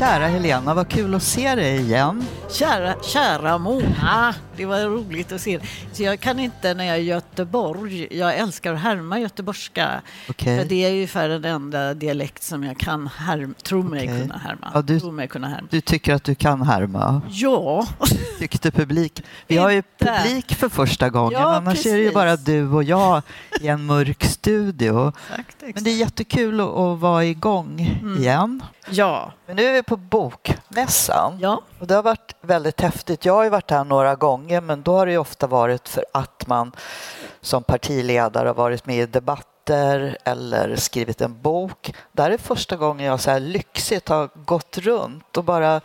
Kära 0.00 0.26
Helena, 0.26 0.74
vad 0.74 0.88
kul 0.88 1.14
att 1.14 1.22
se 1.22 1.54
dig 1.54 1.80
igen. 1.80 2.24
Kära, 2.50 2.94
kära 3.02 3.58
Mona, 3.58 4.34
det 4.60 4.66
var 4.66 4.80
roligt 4.84 5.32
att 5.32 5.40
se. 5.40 5.60
Så 5.92 6.02
jag 6.02 6.20
kan 6.20 6.38
inte 6.38 6.74
när 6.74 6.84
jag 6.84 6.96
är 6.96 7.00
i 7.00 7.04
Göteborg, 7.04 8.06
jag 8.18 8.36
älskar 8.36 8.74
att 8.74 8.80
härma 8.80 9.18
göteborgska. 9.20 10.00
Okej. 10.28 10.58
För 10.58 10.64
det 10.68 10.84
är 10.84 10.90
ungefär 10.90 11.28
den 11.28 11.44
enda 11.44 11.94
dialekt 11.94 12.42
som 12.42 12.64
jag 12.64 12.78
kan 12.78 13.06
härma, 13.06 13.54
tror 13.62 13.82
mig 13.82 14.04
Okej. 14.08 14.20
kunna 14.22 14.38
härma. 14.38 14.70
Ja, 14.74 14.82
du- 14.82 15.00
tror 15.00 15.12
mig 15.12 15.28
kunna 15.28 15.48
härma. 15.48 15.68
Du 15.70 15.80
tycker 15.80 16.14
att 16.14 16.24
du 16.24 16.34
kan 16.34 16.62
härma, 16.62 17.22
Ja, 17.28 17.86
tyckte 18.38 18.70
publik. 18.70 19.22
Vi 19.46 19.56
har 19.56 19.70
ju 19.70 19.82
publik 19.98 20.54
för 20.54 20.68
första 20.68 21.10
gången, 21.10 21.40
Ja, 21.40 21.54
annars 21.56 21.86
är 21.86 21.92
det 21.92 21.98
ju 21.98 22.04
precis. 22.04 22.14
bara 22.14 22.36
du 22.36 22.68
och 22.68 22.84
jag 22.84 23.22
i 23.60 23.68
en 23.68 23.86
mörk 23.86 24.24
studio. 24.24 25.08
exakt. 25.08 25.40
exakt. 25.48 25.74
Men 25.74 25.84
det 25.84 25.90
är 25.90 25.96
jättekul 25.96 26.60
att, 26.60 26.68
att 26.68 26.98
vara 26.98 27.24
igång 27.24 27.98
Mm. 28.02 28.18
igen. 28.22 28.62
Ja, 28.90 29.32
Men 29.46 29.56
nu 29.56 29.64
är 29.64 29.72
vi 29.72 29.82
på 29.82 29.96
Bokmässan. 29.96 31.38
ja. 31.40 31.62
Och 31.80 31.86
det 31.86 31.94
har 31.94 32.02
varit 32.02 32.34
väldigt 32.40 32.80
häftigt. 32.80 33.24
Jag 33.24 33.34
har 33.34 33.44
ju 33.44 33.50
varit 33.50 33.70
här 33.70 33.84
några 33.84 34.14
gånger 34.14 34.60
men 34.60 34.82
då 34.82 34.96
har 34.96 35.06
det 35.06 35.18
ofta 35.18 35.46
varit 35.46 35.88
för 35.88 36.04
att 36.12 36.46
man 36.46 36.72
som 37.40 37.62
partiledare 37.62 38.48
har 38.48 38.54
varit 38.54 38.86
med 38.86 38.96
i 38.96 39.06
debatter 39.06 40.18
eller 40.24 40.76
skrivit 40.76 41.20
en 41.20 41.40
bok. 41.40 41.94
Det 42.12 42.22
här 42.22 42.30
är 42.30 42.38
första 42.38 42.76
gången 42.76 43.06
jag 43.06 43.20
så 43.20 43.30
här 43.30 43.40
lyxigt 43.40 44.08
har 44.08 44.28
gått 44.34 44.78
runt 44.78 45.36
och 45.36 45.44
bara 45.44 45.80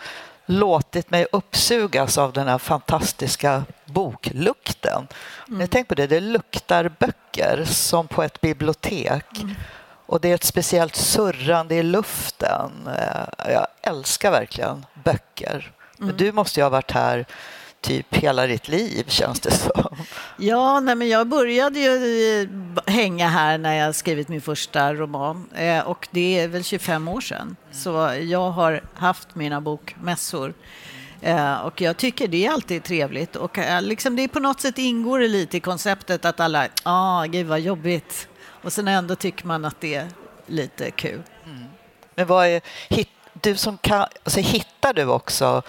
låtit 0.46 1.12
mig 1.12 1.28
uppsugas 1.32 2.18
av 2.18 2.34
den 2.34 2.48
här 2.48 2.58
fantastiska 2.58 3.64
boklukten. 3.86 5.08
Mm. 5.48 5.68
Tänk 5.68 5.88
på 5.88 5.96
det, 5.96 6.08
det 6.08 6.20
luktar 6.20 6.92
böcker 7.00 7.66
som 7.66 8.08
på 8.08 8.24
ett 8.24 8.42
bibliotek. 8.42 9.26
Och 10.08 10.22
det 10.22 10.32
är 10.32 10.36
ett 10.36 10.44
speciellt 10.44 10.96
surrande 10.96 11.76
i 11.76 11.84
luften. 11.84 12.72
Eh, 12.88 13.52
Jag 13.54 13.68
älskar 13.82 14.32
verkligen 14.32 14.86
böcker. 15.04 15.72
Men 15.98 16.18
du 16.18 16.32
måste 16.32 16.60
ju 16.60 16.64
ha 16.64 16.70
varit 16.70 16.92
här 16.92 17.26
typ 17.86 18.16
hela 18.16 18.48
ditt 18.48 18.68
liv, 18.68 19.04
känns 19.08 19.40
det 19.40 19.52
som. 19.52 19.96
Ja, 20.38 20.80
nej, 20.80 20.96
men 20.96 21.08
jag 21.08 21.28
började 21.28 21.80
ju 21.80 22.50
hänga 22.86 23.28
här 23.28 23.58
när 23.58 23.74
jag 23.74 23.96
skrivit 23.96 24.28
min 24.28 24.42
första 24.42 24.94
roman 24.94 25.50
eh, 25.56 25.80
och 25.80 26.08
det 26.12 26.40
är 26.40 26.48
väl 26.48 26.64
25 26.64 27.08
år 27.08 27.22
sedan. 27.22 27.56
Så 27.72 28.16
jag 28.22 28.52
har 28.52 28.82
haft 28.94 29.36
mina 29.36 29.62
bokmässor. 29.62 30.54
Eh, 31.22 31.56
och 31.56 31.82
jag 31.82 31.98
tycker 31.98 32.28
det 32.28 32.46
är 32.46 32.52
alltid 32.52 32.84
trevligt 32.84 33.36
och 33.36 33.58
eh, 33.58 33.82
liksom 33.82 34.16
det 34.16 34.28
på 34.28 34.40
något 34.40 34.62
sätt 34.62 34.78
ingår 34.78 35.20
det 35.20 35.28
lite 35.28 35.58
i 35.58 35.60
konceptet 35.60 36.26
att 36.26 36.40
alla, 36.40 36.68
ah, 36.84 37.26
gud 37.26 37.48
vad 37.48 37.60
jobbigt. 37.60 38.28
Och 38.64 38.74
sen 38.74 38.88
ändå 38.88 39.16
tycker 39.16 39.46
man 39.46 39.66
att 39.66 39.82
det 39.82 39.96
är 39.96 40.08
lite 40.48 40.92
kul. 40.92 41.22
Men 42.16 42.28
vad 42.28 42.48
är, 42.48 42.62
hit, 42.90 43.10
du 43.34 43.56
som 43.56 43.78
kan, 43.78 44.06
alltså 44.24 44.40
hittar 44.40 44.94
du 44.94 45.06
också 45.06 45.64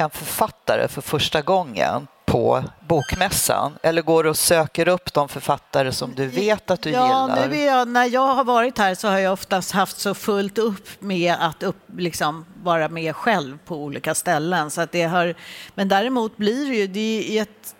en 0.00 0.10
författare 0.10 0.88
för 0.88 1.00
första 1.00 1.42
gången 1.42 2.06
på 2.26 2.64
bokmässan? 2.88 3.72
Eller 3.82 4.02
går 4.02 4.24
du 4.24 4.30
och 4.30 4.36
söker 4.36 4.88
upp 4.88 5.14
de 5.14 5.28
författare 5.28 5.92
som 5.92 6.14
du 6.14 6.26
vet 6.26 6.70
att 6.70 6.82
du 6.82 6.90
ja, 6.90 7.04
gillar? 7.04 7.48
Nu 7.48 7.56
är 7.56 7.66
jag, 7.66 7.88
när 7.88 8.04
jag 8.04 8.34
har 8.34 8.44
varit 8.44 8.78
här 8.78 8.94
så 8.94 9.08
har 9.08 9.18
jag 9.18 9.32
oftast 9.32 9.72
haft 9.72 9.98
så 9.98 10.14
fullt 10.14 10.58
upp 10.58 10.88
med 10.98 11.34
att 11.40 11.62
upp, 11.62 11.76
liksom, 11.96 12.46
vara 12.62 12.88
med 12.88 13.16
själv 13.16 13.58
på 13.66 13.76
olika 13.76 14.14
ställen. 14.14 14.70
Så 14.70 14.80
att 14.80 14.92
det 14.92 15.02
har, 15.02 15.34
men 15.74 15.88
däremot 15.88 16.36
blir 16.36 16.70
det 16.70 16.76
ju 16.76 16.86
det 16.86 17.38
är 17.38 17.42
ett 17.42 17.74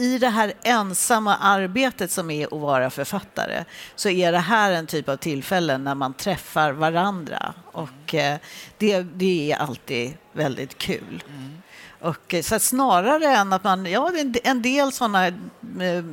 i 0.00 0.18
det 0.18 0.28
här 0.28 0.52
ensamma 0.62 1.36
arbetet 1.36 2.10
som 2.10 2.30
är 2.30 2.46
att 2.46 2.60
vara 2.60 2.90
författare 2.90 3.64
så 3.94 4.08
är 4.08 4.32
det 4.32 4.38
här 4.38 4.72
en 4.72 4.86
typ 4.86 5.08
av 5.08 5.16
tillfällen 5.16 5.84
när 5.84 5.94
man 5.94 6.14
träffar 6.14 6.72
varandra 6.72 7.54
och 7.72 8.14
eh, 8.14 8.38
det, 8.78 9.02
det 9.02 9.52
är 9.52 9.56
alltid 9.56 10.12
väldigt 10.32 10.78
kul. 10.78 11.22
Och, 12.00 12.34
eh, 12.34 12.42
så 12.42 12.58
snarare 12.58 13.26
än 13.26 13.52
att 13.52 13.64
man, 13.64 13.86
ja 13.86 14.12
en, 14.44 14.62
del 14.62 14.92
sådana 14.92 15.26
eh, 15.26 16.04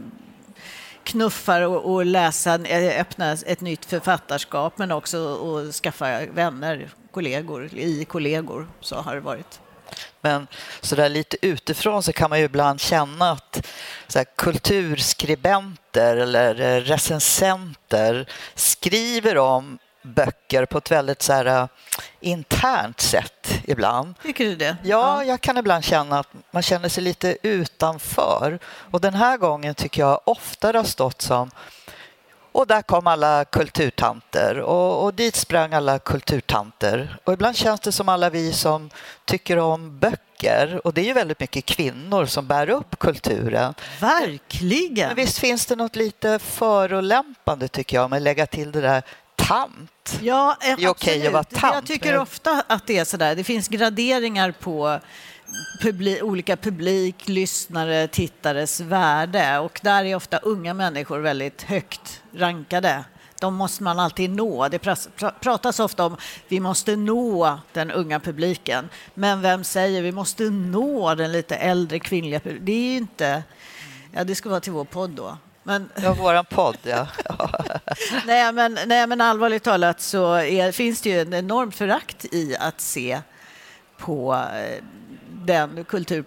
knuffar 1.04 1.62
och, 1.62 1.94
och 1.94 2.06
läsa, 2.06 2.54
öppna 3.00 3.32
ett 3.32 3.62
nytt 3.62 3.86
författarskap 3.86 4.78
men 4.78 4.92
också 4.92 5.18
att 5.58 5.76
skaffa 5.76 6.26
vänner, 6.26 6.90
kollegor, 7.12 7.70
i 7.74 8.06
kollegor 8.06 8.68
så 8.80 8.96
har 8.96 9.16
det 9.16 9.22
varit. 9.22 9.60
Men 10.22 10.48
så 10.82 10.96
där 10.96 11.10
lite 11.10 11.38
utifrån 11.42 12.04
så 12.04 12.14
kan 12.14 12.30
man 12.30 12.40
ju 12.40 12.46
ibland 12.46 12.82
känna 12.82 13.32
att 13.32 13.68
så 14.08 14.20
här, 14.20 14.26
kulturskribenter 14.36 16.18
eller 16.18 16.62
eh, 16.62 16.82
recensenter 16.82 18.30
skriver 18.56 19.38
om 19.38 19.78
böcker 20.02 20.66
på 20.66 20.78
ett 20.78 20.92
väldigt 20.92 21.22
så 21.22 21.34
här, 21.34 21.46
eh, 21.46 21.68
internt 22.20 23.00
sätt 23.00 23.62
ibland. 23.64 24.16
Tycker 24.24 24.46
du 24.46 24.56
det? 24.56 24.78
Ja, 24.84 25.24
jag 25.24 25.42
kan 25.42 25.58
ibland 25.58 25.84
känna 25.84 26.20
att 26.20 26.28
man 26.52 26.64
känner 26.64 26.90
sig 26.90 27.04
lite 27.04 27.38
utanför. 27.42 28.60
Och 28.92 29.02
den 29.02 29.14
här 29.14 29.38
gången 29.38 29.76
tycker 29.76 30.02
jag 30.02 30.22
oftare 30.24 30.78
har 30.78 30.84
stått 30.84 31.22
som 31.22 31.52
och 32.58 32.68
där 32.68 32.82
kom 32.82 33.08
alla 33.08 33.46
kulturtanter 33.46 34.60
och, 34.60 35.04
och 35.04 35.14
dit 35.14 35.36
sprang 35.36 35.74
alla 35.74 36.00
kulturtanter. 36.00 37.18
Och 37.24 37.34
ibland 37.34 37.56
känns 37.56 37.80
det 37.80 37.92
som 37.92 38.10
alla 38.10 38.30
vi 38.30 38.54
som 38.54 38.90
tycker 39.26 39.58
om 39.58 40.00
böcker 40.00 40.82
och 40.84 40.94
det 40.94 41.02
är 41.02 41.06
ju 41.06 41.14
väldigt 41.14 41.40
mycket 41.40 41.66
kvinnor 41.66 42.26
som 42.26 42.48
bär 42.48 42.70
upp 42.70 43.00
kulturen. 43.00 43.74
Verkligen! 44.00 45.08
Men 45.08 45.16
visst 45.16 45.40
finns 45.40 45.66
det 45.66 45.76
något 45.76 45.96
lite 45.96 46.40
förolämpande 46.40 47.68
tycker 47.68 47.98
jag 47.98 48.10
med 48.10 48.18
att 48.18 48.24
lägga 48.24 48.46
till 48.46 48.72
det 48.72 48.82
där 48.82 49.04
tant. 49.36 50.20
Ja, 50.22 50.58
eh, 50.62 50.76
Det 50.78 50.84
är 50.84 50.90
okej 50.90 50.92
absolut. 50.92 51.26
att 51.28 51.34
vara 51.34 51.44
tant, 51.44 51.74
Jag 51.74 51.86
tycker 51.86 52.18
ofta 52.18 52.64
att 52.68 52.88
det 52.88 52.98
är 52.98 53.06
sådär. 53.06 53.36
Det 53.36 53.44
finns 53.44 53.68
graderingar 53.68 54.52
på 54.52 55.00
publi 55.82 56.22
olika 56.22 56.58
publik, 56.58 57.28
lyssnare, 57.28 58.08
tittares 58.08 58.80
värde 58.80 59.60
och 59.60 59.80
där 59.84 60.06
är 60.06 60.16
ofta 60.16 60.38
unga 60.38 60.74
människor 60.74 61.20
väldigt 61.20 61.62
högt 61.62 62.22
rankade. 62.34 63.04
De 63.40 63.56
måste 63.56 63.84
man 63.84 64.00
alltid 64.00 64.30
nå. 64.30 64.68
Det 64.70 64.80
pratas 65.40 65.80
ofta 65.80 66.06
om 66.06 66.18
vi 66.48 66.60
måste 66.60 66.96
nå 66.96 67.60
den 67.74 67.92
unga 67.92 68.20
publiken. 68.20 68.90
Men 69.14 69.42
vem 69.42 69.64
säger 69.64 70.02
vi 70.02 70.12
måste 70.12 70.44
nå 70.44 71.16
den 71.16 71.32
lite 71.32 71.56
äldre 71.56 72.00
kvinnliga 72.00 72.40
publiken? 72.40 72.66
Det 72.66 72.72
är 72.72 72.92
ju 72.92 72.98
inte... 72.98 73.44
Ja, 74.12 74.24
det 74.24 74.36
ska 74.36 74.50
vara 74.50 74.60
till 74.60 74.72
vår 74.72 74.86
podd 74.86 75.10
då. 75.10 75.38
Men, 75.64 75.90
Ja, 76.04 76.14
våran 76.14 76.46
podd, 76.46 76.78
ja. 76.84 77.08
nej, 78.26 78.54
men, 78.54 78.80
nej, 78.86 79.08
men 79.08 79.22
allvarligt 79.22 79.64
talat 79.64 80.02
så 80.02 80.34
är, 80.34 80.72
finns 80.72 81.02
det 81.02 81.10
ju 81.10 81.22
en 81.22 81.34
enormt 81.34 81.76
förakt 81.76 82.26
i 82.26 82.56
att 82.60 82.82
se 82.82 83.22
på 83.98 84.34
eh, 84.34 84.84
den 85.48 85.86
kultur, 85.86 86.26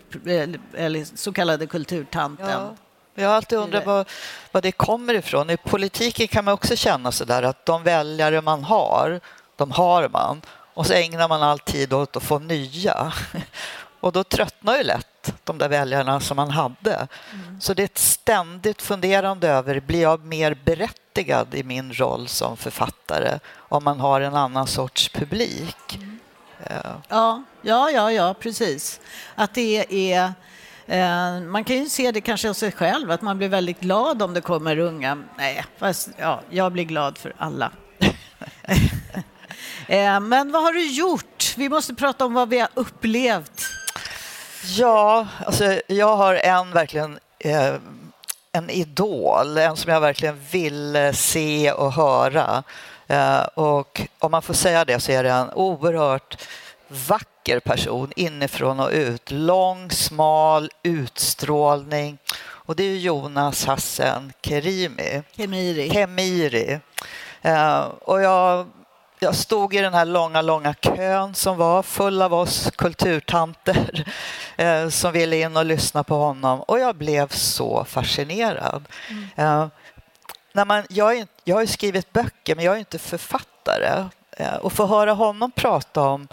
eller 0.74 1.16
så 1.16 1.32
kallade 1.32 1.66
kulturtanten. 1.66 2.48
Ja. 2.50 2.74
Jag 3.14 3.28
har 3.28 3.36
alltid 3.36 3.58
undrat 3.58 3.86
vad, 3.86 4.08
vad 4.52 4.62
det 4.62 4.72
kommer 4.72 5.14
ifrån. 5.14 5.50
I 5.50 5.56
politiken 5.56 6.28
kan 6.28 6.44
man 6.44 6.54
också 6.54 6.76
känna 6.76 7.12
så 7.12 7.24
där 7.24 7.42
att 7.42 7.66
de 7.66 7.82
väljare 7.82 8.40
man 8.40 8.64
har, 8.64 9.20
de 9.56 9.70
har 9.70 10.08
man. 10.08 10.42
Och 10.74 10.86
så 10.86 10.92
ägnar 10.92 11.28
man 11.28 11.42
all 11.42 11.58
tid 11.58 11.92
åt 11.92 12.16
att 12.16 12.22
få 12.22 12.38
nya. 12.38 13.12
Och 14.00 14.12
då 14.12 14.24
tröttnar 14.24 14.76
ju 14.76 14.82
lätt 14.82 15.34
de 15.44 15.58
där 15.58 15.68
väljarna 15.68 16.20
som 16.20 16.36
man 16.36 16.50
hade. 16.50 17.08
Så 17.60 17.74
det 17.74 17.82
är 17.82 17.84
ett 17.84 17.98
ständigt 17.98 18.82
funderande 18.82 19.48
över, 19.48 19.80
blir 19.80 20.02
jag 20.02 20.24
mer 20.24 20.58
berättigad 20.64 21.54
i 21.54 21.62
min 21.62 21.92
roll 21.92 22.28
som 22.28 22.56
författare 22.56 23.38
om 23.56 23.84
man 23.84 24.00
har 24.00 24.20
en 24.20 24.36
annan 24.36 24.66
sorts 24.66 25.08
publik? 25.08 25.99
Ja. 27.08 27.42
Ja, 27.62 27.90
ja, 27.90 28.12
ja, 28.12 28.34
precis. 28.40 29.00
Att 29.34 29.54
det 29.54 29.86
är... 30.12 30.32
Eh, 30.86 31.40
man 31.40 31.64
kan 31.64 31.76
ju 31.76 31.88
se 31.88 32.12
det 32.12 32.20
kanske 32.20 32.48
hos 32.48 32.58
sig 32.58 32.72
själv, 32.72 33.10
att 33.10 33.22
man 33.22 33.38
blir 33.38 33.48
väldigt 33.48 33.80
glad 33.80 34.22
om 34.22 34.34
det 34.34 34.40
kommer 34.40 34.78
unga. 34.78 35.18
Nej, 35.38 35.64
fast 35.78 36.08
ja, 36.16 36.40
jag 36.50 36.72
blir 36.72 36.84
glad 36.84 37.18
för 37.18 37.32
alla. 37.38 37.72
eh, 39.88 40.20
men 40.20 40.52
vad 40.52 40.62
har 40.62 40.72
du 40.72 40.86
gjort? 40.86 41.54
Vi 41.56 41.68
måste 41.68 41.94
prata 41.94 42.24
om 42.24 42.34
vad 42.34 42.48
vi 42.48 42.58
har 42.58 42.68
upplevt. 42.74 43.62
Ja, 44.64 45.26
alltså 45.46 45.80
jag 45.86 46.16
har 46.16 46.34
en 46.34 46.72
verkligen 46.72 47.18
eh, 47.38 47.74
en 48.52 48.70
idol, 48.70 49.58
en 49.58 49.76
som 49.76 49.92
jag 49.92 50.00
verkligen 50.00 50.40
vill 50.50 51.10
se 51.14 51.72
och 51.72 51.92
höra. 51.92 52.62
Eh, 53.10 53.42
och 53.54 54.00
om 54.18 54.30
man 54.30 54.42
får 54.42 54.54
säga 54.54 54.84
det 54.84 55.00
så 55.00 55.12
är 55.12 55.22
det 55.22 55.30
en 55.30 55.50
oerhört 55.50 56.46
vacker 56.88 57.60
person 57.60 58.12
inifrån 58.16 58.80
och 58.80 58.90
ut. 58.90 59.30
Lång, 59.30 59.90
smal, 59.90 60.70
utstrålning. 60.82 62.18
Och 62.42 62.76
det 62.76 62.84
är 62.84 62.96
Jonas 62.96 63.64
Hassen 63.64 64.32
Kerimi. 64.42 65.22
Kemiri. 65.36 65.90
Kemiri. 65.90 66.80
Eh, 67.42 67.80
och 67.80 68.22
jag, 68.22 68.66
jag 69.18 69.34
stod 69.34 69.74
i 69.74 69.80
den 69.80 69.94
här 69.94 70.04
långa, 70.04 70.42
långa 70.42 70.74
kön 70.74 71.34
som 71.34 71.56
var 71.56 71.82
full 71.82 72.22
av 72.22 72.34
oss 72.34 72.70
kulturtanter 72.76 74.12
eh, 74.56 74.88
som 74.88 75.12
ville 75.12 75.36
in 75.36 75.56
och 75.56 75.64
lyssna 75.64 76.04
på 76.04 76.14
honom 76.14 76.60
och 76.60 76.80
jag 76.80 76.96
blev 76.96 77.28
så 77.28 77.84
fascinerad. 77.84 78.84
Eh, 79.36 79.66
när 80.52 80.64
man, 80.64 80.82
jag, 80.88 81.18
är, 81.18 81.26
jag 81.44 81.56
har 81.56 81.60
ju 81.60 81.66
skrivit 81.66 82.12
böcker 82.12 82.56
men 82.56 82.64
jag 82.64 82.74
är 82.74 82.78
inte 82.78 82.98
författare 82.98 84.04
eh, 84.36 84.54
och 84.54 84.72
få 84.72 84.86
höra 84.86 85.12
honom 85.12 85.50
prata 85.50 86.00
om 86.00 86.28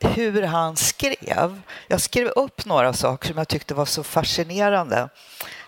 hur 0.00 0.42
han 0.42 0.76
skrev. 0.76 1.60
Jag 1.88 2.00
skrev 2.00 2.28
upp 2.28 2.64
några 2.64 2.92
saker 2.92 3.28
som 3.28 3.38
jag 3.38 3.48
tyckte 3.48 3.74
var 3.74 3.84
så 3.84 4.02
fascinerande. 4.02 5.08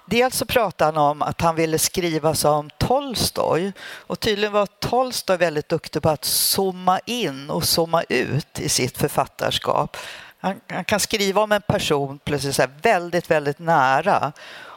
Dels 0.07 0.37
så 0.37 0.47
pratade 0.47 0.99
han 0.99 1.11
om 1.11 1.23
att 1.23 1.41
han 1.41 1.57
ville 1.57 1.79
skriva 1.79 2.35
som 2.35 2.71
Tolstoj 2.71 3.73
och 3.83 4.21
tydligen 4.21 4.53
var 4.53 4.67
Tolstoj 4.67 5.37
väldigt 5.37 5.69
duktig 5.69 6.03
på 6.03 6.09
att 6.09 6.25
zooma 6.25 7.01
in 7.07 7.51
och 7.51 7.65
zooma 7.65 8.03
ut 8.09 8.61
i 8.61 8.69
sitt 8.69 8.99
författarskap. 8.99 9.97
Han, 10.39 10.61
han 10.69 10.85
kan 10.85 11.01
skriva 11.01 11.43
om 11.43 11.53
en 11.53 11.63
person 11.63 12.19
plötsligt 12.25 12.57
så 12.57 12.67
väldigt, 12.83 13.31
väldigt 13.31 13.59
nära 13.59 14.33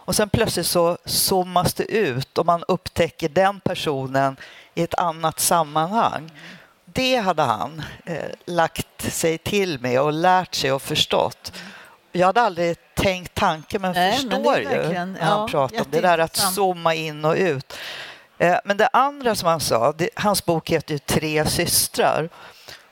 och 0.09 0.15
sen 0.15 0.29
plötsligt 0.29 0.67
så 0.67 0.97
zoomas 1.05 1.73
det 1.73 1.83
ut 1.83 2.37
och 2.37 2.45
man 2.45 2.63
upptäcker 2.67 3.29
den 3.29 3.59
personen 3.59 4.37
i 4.75 4.81
ett 4.83 4.93
annat 4.93 5.39
sammanhang. 5.39 6.31
Det 6.85 7.15
hade 7.15 7.43
han 7.43 7.83
eh, 8.05 8.23
lagt 8.45 9.13
sig 9.13 9.37
till 9.37 9.79
med 9.79 10.01
och 10.01 10.13
lärt 10.13 10.55
sig 10.55 10.71
och 10.71 10.81
förstått. 10.81 11.53
Jag 12.11 12.25
hade 12.25 12.41
aldrig 12.41 12.77
tänkt 12.93 13.33
tanken 13.33 13.81
men 13.81 13.93
Nej, 13.93 14.13
förstår 14.13 14.39
men 14.39 14.61
ju 14.61 14.65
när 14.65 14.95
han 14.95 15.39
ja, 15.39 15.47
pratar 15.49 15.79
om 15.79 15.85
det 15.89 16.01
där 16.01 16.17
att 16.17 16.35
zooma 16.35 16.93
in 16.93 17.25
och 17.25 17.35
ut. 17.35 17.77
Eh, 18.37 18.57
men 18.65 18.77
det 18.77 18.87
andra 18.87 19.35
som 19.35 19.47
han 19.47 19.59
sa, 19.59 19.91
det, 19.91 20.09
hans 20.15 20.45
bok 20.45 20.69
heter 20.69 20.93
ju 20.93 20.99
Tre 20.99 21.45
systrar. 21.45 22.29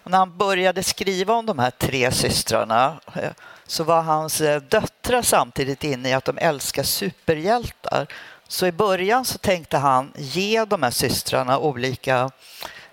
Och 0.03 0.11
när 0.11 0.17
han 0.17 0.37
började 0.37 0.83
skriva 0.83 1.33
om 1.33 1.45
de 1.45 1.59
här 1.59 1.71
tre 1.71 2.11
systrarna 2.11 2.99
eh, 3.15 3.31
så 3.67 3.83
var 3.83 4.01
hans 4.01 4.41
eh, 4.41 4.61
döttrar 4.61 5.21
samtidigt 5.21 5.83
inne 5.83 6.09
i 6.09 6.13
att 6.13 6.25
de 6.25 6.37
älskar 6.37 6.83
superhjältar. 6.83 8.07
Så 8.47 8.67
i 8.67 8.71
början 8.71 9.25
så 9.25 9.37
tänkte 9.37 9.77
han 9.77 10.13
ge 10.15 10.65
de 10.65 10.83
här 10.83 10.91
systrarna 10.91 11.59
olika 11.59 12.31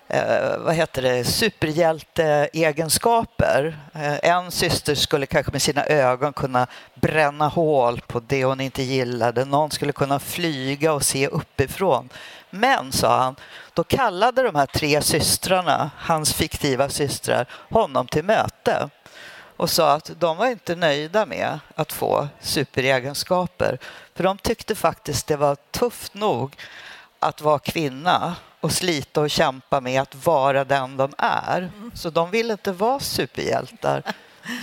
eh, 0.07 0.57
vad 0.57 0.75
heter 0.75 1.01
det, 1.01 1.23
superhjälteegenskaper. 1.23 3.77
Eh, 3.93 4.29
en 4.29 4.51
syster 4.51 4.95
skulle 4.95 5.25
kanske 5.25 5.51
med 5.51 5.61
sina 5.61 5.85
ögon 5.85 6.33
kunna 6.33 6.67
bränna 6.95 7.47
hål 7.47 8.01
på 8.07 8.19
det 8.19 8.45
hon 8.45 8.61
inte 8.61 8.83
gillade. 8.83 9.45
Någon 9.45 9.71
skulle 9.71 9.91
kunna 9.91 10.19
flyga 10.19 10.93
och 10.93 11.03
se 11.03 11.27
uppifrån. 11.27 12.09
Men, 12.49 12.91
sa 12.91 13.17
han, 13.17 13.35
då 13.73 13.83
kallade 13.83 14.43
de 14.43 14.55
här 14.55 14.65
tre 14.65 15.01
systrarna, 15.01 15.91
hans 15.97 16.33
fiktiva 16.33 16.89
systrar, 16.89 17.45
honom 17.69 18.07
till 18.07 18.23
möte 18.23 18.89
och 19.57 19.69
sa 19.69 19.93
att 19.93 20.11
de 20.19 20.37
var 20.37 20.47
inte 20.47 20.75
nöjda 20.75 21.25
med 21.25 21.59
att 21.75 21.93
få 21.93 22.27
superegenskaper. 22.41 23.79
För 24.15 24.23
de 24.23 24.37
tyckte 24.37 24.75
faktiskt 24.75 25.27
det 25.27 25.35
var 25.35 25.55
tufft 25.71 26.13
nog 26.13 26.55
att 27.19 27.41
vara 27.41 27.59
kvinna 27.59 28.35
och 28.59 28.71
slita 28.71 29.21
och 29.21 29.29
kämpa 29.29 29.81
med 29.81 30.01
att 30.01 30.25
vara 30.25 30.63
den 30.63 30.97
de 30.97 31.13
är. 31.17 31.71
Så 31.93 32.09
de 32.09 32.31
ville 32.31 32.53
inte 32.53 32.71
vara 32.71 32.99
superhjältar. 32.99 34.03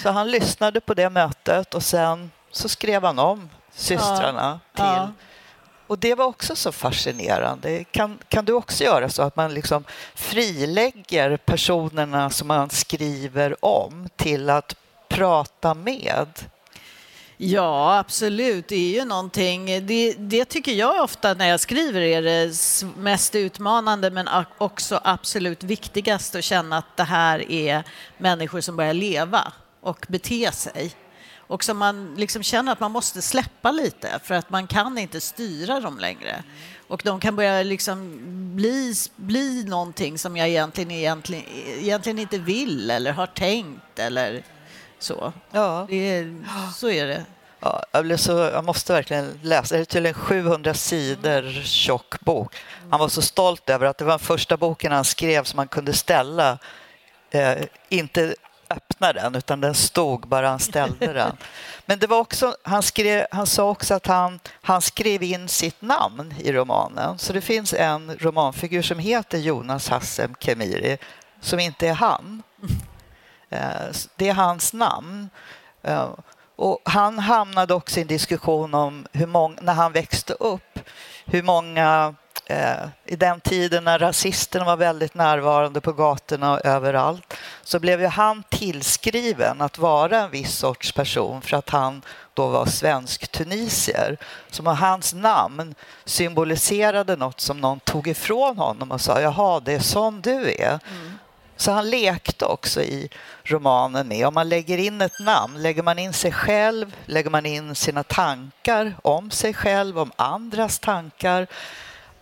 Så 0.03 0.11
han 0.11 0.31
lyssnade 0.31 0.81
på 0.81 0.95
det 0.95 1.11
mötet 1.11 1.75
och 1.75 1.83
sen 1.83 2.31
så 2.51 2.69
skrev 2.69 3.05
han 3.05 3.19
om 3.19 3.51
systrarna 3.75 4.61
ja. 4.73 4.77
till 4.77 4.85
ja. 4.85 5.13
Och 5.87 5.99
det 5.99 6.15
var 6.15 6.25
också 6.25 6.57
så 6.57 6.73
fascinerande. 6.73 7.85
Kan, 7.85 8.19
kan 8.29 8.45
du 8.45 8.53
också 8.53 8.85
göra 8.85 9.09
så 9.09 9.23
att 9.23 9.37
man 9.37 9.55
liksom 9.55 9.85
frilägger 10.15 11.37
personerna 11.37 12.31
som 12.31 12.49
man 12.49 12.71
skriver 12.71 13.65
om 13.65 14.09
till 14.17 14.51
att 14.51 14.75
prata 15.13 15.75
med? 15.75 16.29
Ja, 17.37 17.99
absolut. 17.99 18.69
Det 18.69 18.77
är 18.77 19.01
ju 19.01 19.05
någonting. 19.05 19.87
Det, 19.87 20.13
det, 20.13 20.45
tycker 20.45 20.73
jag 20.73 21.05
ofta 21.05 21.35
när 21.35 21.49
jag 21.49 21.61
skriver 21.61 22.01
är 22.01 22.23
det 22.23 22.55
mest 22.97 23.35
utmanande 23.35 24.11
men 24.11 24.29
också 24.59 25.01
absolut 25.05 25.65
viktigast 25.65 26.35
att 26.35 26.45
känna 26.45 26.79
att 26.79 26.97
det 26.97 27.03
här 27.03 27.51
är 27.51 27.85
människor 28.19 28.61
som 28.61 28.77
börjar 28.77 28.95
leva 28.95 29.53
och 29.81 30.07
bete 30.09 30.53
sig. 30.53 30.93
Och 31.37 31.65
som 31.65 31.79
man 31.79 32.15
liksom 32.15 32.43
känner 32.43 32.73
att 32.73 32.81
man 32.81 32.93
måste 32.93 33.23
släppa 33.23 33.71
lite 33.71 34.21
för 34.25 34.35
att 34.35 34.51
man 34.51 34.67
kan 34.67 34.99
inte 34.99 35.21
styra 35.21 35.81
dem 35.81 35.99
längre. 35.99 36.43
Och 36.89 37.03
de 37.05 37.21
kan 37.21 37.37
börja 37.37 37.63
liksom 37.63 38.19
bli, 38.57 38.95
bli 39.17 39.65
någonting 39.65 40.19
som 40.19 40.37
jag 40.37 40.49
egentligen, 40.49 40.91
egentligen, 40.91 41.45
egentligen 41.81 42.19
inte 42.19 42.39
vill 42.39 42.91
eller 42.91 43.13
har 43.13 43.27
tänkt 43.27 43.99
eller 43.99 44.45
så. 45.03 45.33
Ja. 45.51 45.91
Är, 45.91 46.45
så 46.75 46.91
är 46.91 47.07
det. 47.07 47.25
Ja, 47.61 47.85
jag, 47.93 48.05
blev 48.05 48.17
så, 48.17 48.33
jag 48.33 48.65
måste 48.65 48.93
verkligen 48.93 49.41
läsa. 49.43 49.75
Det 49.75 49.81
är 49.81 49.85
tydligen 49.85 50.15
700 50.15 50.75
sidor 50.75 51.63
tjock 51.65 52.21
bok. 52.21 52.55
Han 52.91 53.01
var 53.01 53.09
så 53.09 53.23
stolt 53.23 53.71
över 53.71 53.87
att 53.87 53.99
det 53.99 54.05
var 54.05 54.13
den 54.13 54.19
första 54.19 54.57
boken 54.57 54.93
han 54.93 55.05
skrev 55.05 55.45
som 55.45 55.57
man 55.57 55.69
kunde 55.69 55.93
ställa. 55.93 56.59
Eh, 57.31 57.59
inte 57.89 58.35
öppna 58.71 59.13
den, 59.13 59.35
utan 59.35 59.61
den 59.61 59.75
stod 59.75 60.29
bara 60.29 60.49
han 60.49 60.59
ställde 60.59 61.13
den. 61.13 61.37
Men 61.87 61.99
det 61.99 62.07
var 62.07 62.19
också, 62.19 62.57
han, 62.63 62.83
skrev, 62.83 63.27
han 63.31 63.47
sa 63.47 63.71
också 63.71 63.95
att 63.95 64.07
han, 64.07 64.41
han 64.63 64.83
skrev 64.83 65.23
in 65.23 65.49
sitt 65.49 65.83
namn 65.83 66.35
i 66.39 66.53
romanen. 66.53 67.19
Så 67.19 67.33
det 67.33 67.41
finns 67.41 67.75
en 67.75 68.17
romanfigur 68.19 68.83
som 68.83 68.99
heter 68.99 69.39
Jonas 69.39 69.89
Hassem 69.89 70.35
Kemiri 70.41 70.99
som 71.41 71.61
inte 71.61 71.89
är 71.89 71.95
han. 71.95 72.43
Eh, 73.53 73.95
det 74.17 74.29
är 74.29 74.35
hans 74.35 74.73
namn. 74.73 75.31
Eh, 75.83 76.09
och 76.57 76.81
han 76.85 77.19
hamnade 77.19 77.75
också 77.75 77.99
i 77.99 78.03
en 78.03 78.09
diskussion 78.09 78.75
om 78.75 79.07
hur 79.13 79.27
många, 79.27 79.57
när 79.63 79.73
han 79.73 79.93
växte 79.93 80.33
upp, 80.33 80.79
hur 81.25 81.43
många 81.43 82.15
eh, 82.47 82.89
i 83.05 83.17
den 83.17 83.41
tiden 83.41 83.85
när 83.85 83.99
rasisterna 83.99 84.65
var 84.65 84.77
väldigt 84.77 85.15
närvarande 85.15 85.81
på 85.81 85.93
gatorna 85.93 86.53
och 86.53 86.67
överallt 86.67 87.35
så 87.63 87.79
blev 87.79 88.01
ju 88.01 88.07
han 88.07 88.43
tillskriven 88.49 89.61
att 89.61 89.79
vara 89.79 90.19
en 90.19 90.31
viss 90.31 90.57
sorts 90.57 90.93
person 90.93 91.43
för 91.43 91.57
att 91.57 91.71
han 91.71 92.03
då 92.35 92.49
var 92.49 92.67
svensk-tunisier. 92.67 94.17
Så 94.51 94.63
hans 94.63 95.15
namn 95.15 95.75
symboliserade 96.05 97.17
något 97.17 97.41
som 97.41 97.61
någon 97.61 97.81
tog 97.81 98.09
ifrån 98.09 98.59
honom 98.59 98.93
och 98.93 99.01
sa 99.01 99.21
jaha, 99.21 99.61
det 99.61 99.73
är 99.73 99.81
sån 99.81 100.21
du 100.21 100.55
är. 100.55 100.79
Mm. 100.91 101.19
Så 101.63 101.71
han 101.71 101.91
lekte 101.91 102.45
också 102.45 102.81
i 102.83 103.09
romanen 103.45 104.09
med. 104.09 104.27
Om 104.27 104.35
man 104.35 104.49
lägger 104.49 104.79
in 104.79 105.01
ett 105.01 105.21
namn, 105.21 105.63
lägger 105.63 105.83
man 105.83 105.99
in 105.99 106.13
sig 106.13 106.33
själv, 106.33 106.97
lägger 107.07 107.31
man 107.31 107.47
in 107.47 107.75
sina 107.75 108.03
tankar 108.03 108.95
om 109.03 109.31
sig 109.31 109.55
själv, 109.55 109.99
om 109.99 110.13
andras 110.17 110.79
tankar. 110.79 111.47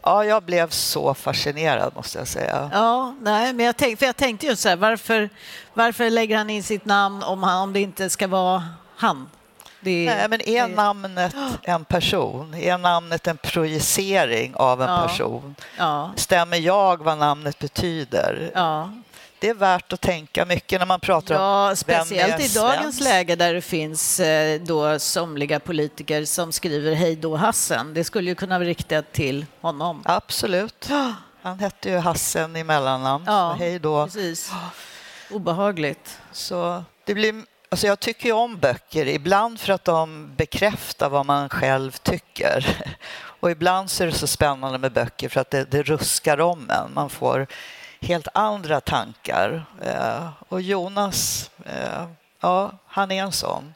Ja, 0.03 0.25
jag 0.25 0.43
blev 0.43 0.69
så 0.69 1.15
fascinerad 1.15 1.93
måste 1.97 2.19
jag 2.19 2.29
säga. 2.29 2.71
Ja, 2.73 3.15
nej, 3.21 3.53
men 3.53 3.67
jag, 3.67 3.77
tänk, 3.77 3.99
för 3.99 4.07
jag 4.07 4.17
tänkte 4.17 4.47
just 4.47 4.63
så 4.63 4.69
här, 4.69 4.77
varför, 4.77 5.31
varför 5.75 6.11
lägger 6.11 6.37
han 6.37 6.51
in 6.51 6.63
sitt 6.63 6.85
namn 6.85 7.23
om, 7.23 7.43
han, 7.43 7.63
om 7.63 7.73
det 7.73 7.81
inte 7.81 8.11
ska 8.11 8.27
vara 8.29 8.65
han? 8.97 9.31
Det, 9.81 10.15
nej, 10.17 10.29
men 10.29 10.41
är 10.49 10.69
det... 10.69 10.75
namnet 10.75 11.35
en 11.63 11.85
person? 11.85 12.55
Är 12.55 12.79
namnet 12.79 13.27
en 13.27 13.37
projicering 13.37 14.55
av 14.57 14.83
en 14.83 14.91
ja. 14.91 15.07
person? 15.07 15.55
Ja. 15.79 16.11
Stämmer 16.17 16.57
jag 16.57 17.05
vad 17.05 17.19
namnet 17.19 17.59
betyder? 17.59 18.51
Ja 18.55 18.91
det 19.41 19.49
är 19.49 19.55
värt 19.55 19.93
att 19.93 20.01
tänka 20.01 20.45
mycket 20.45 20.81
när 20.81 20.87
man 20.87 21.01
pratar 21.01 21.35
ja, 21.35 21.71
om 21.71 21.77
Speciellt 21.77 22.41
i 22.41 22.55
dagens 22.55 23.01
läge 23.01 23.37
där 23.37 23.55
det 23.55 23.63
finns 23.63 24.21
eh, 24.21 24.61
då 24.61 24.99
somliga 24.99 25.61
politiker 25.61 26.25
som 26.25 26.53
skriver 26.53 26.95
hej 26.95 27.17
då 27.17 27.37
Hassen. 27.37 27.95
Det 27.95 28.05
skulle 28.05 28.31
ju 28.31 28.35
kunna 28.35 28.59
vara 28.59 28.69
riktat 28.69 29.13
till 29.13 29.47
honom. 29.61 30.03
Absolut. 30.05 30.89
Han 31.43 31.59
hette 31.59 31.89
ju 31.89 31.97
Hassen 31.97 32.57
i 32.57 32.65
mellannamn. 32.65 33.25
Ja, 33.27 33.57
hej 33.59 33.79
då. 33.79 34.05
Precis. 34.05 34.53
Obehagligt. 35.31 36.19
Så 36.33 36.85
det 37.05 37.15
blir 37.15 37.35
Alltså 37.73 37.87
jag 37.87 38.01
tycker 38.01 38.27
ju 38.27 38.33
om 38.33 38.59
böcker, 38.59 39.07
ibland 39.07 39.61
för 39.61 39.73
att 39.73 39.85
de 39.85 40.31
bekräftar 40.37 41.09
vad 41.09 41.27
man 41.27 41.49
själv 41.49 41.91
tycker. 41.91 42.85
Och 43.41 43.51
ibland 43.51 43.91
så 43.91 44.03
är 44.03 44.07
det 44.07 44.13
så 44.13 44.27
spännande 44.27 44.79
med 44.79 44.93
böcker 44.93 45.29
för 45.29 45.41
att 45.41 45.51
det, 45.51 45.71
det 45.71 45.83
ruskar 45.83 46.41
om 46.41 46.71
en. 46.71 46.95
Man 46.95 47.11
får 47.11 47.47
helt 48.01 48.29
andra 48.35 48.81
tankar. 48.81 49.65
Eh, 49.83 50.29
och 50.49 50.63
Jonas, 50.63 51.51
eh, 51.67 52.07
ja, 52.41 52.73
han 52.87 53.11
är 53.11 53.23
en 53.23 53.33
sån. 53.33 53.75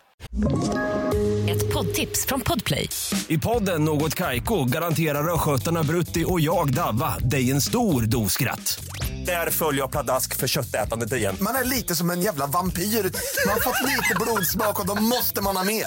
Ett 1.49 1.73
poddtips 1.73 2.27
från 2.27 2.41
Podplay. 2.41 2.89
I 3.29 3.39
podden 3.39 3.85
Något 3.85 4.15
Kaiko 4.15 4.65
garanterar 4.65 5.35
östgötarna 5.35 5.83
Brutti 5.83 6.25
och 6.27 6.41
jag, 6.41 6.75
Davva, 6.75 7.19
dig 7.19 7.51
en 7.51 7.61
stor 7.61 8.03
dos 8.03 8.33
skratt. 8.33 8.85
Där 9.27 9.51
följer 9.51 9.81
jag 9.83 9.91
pladask 9.91 10.37
för 10.37 10.47
köttätandet 10.47 11.13
igen. 11.13 11.37
Man 11.41 11.55
är 11.55 11.65
lite 11.65 11.95
som 11.95 12.11
en 12.11 12.21
jävla 12.21 12.47
vampyr. 12.47 12.83
Man 12.83 13.53
har 13.53 13.61
fått 13.61 13.89
lite 13.89 14.15
blodsmak 14.21 14.81
och 14.81 14.87
då 14.87 14.95
måste 14.95 15.41
man 15.41 15.57
ha 15.57 15.65
mer. 15.65 15.87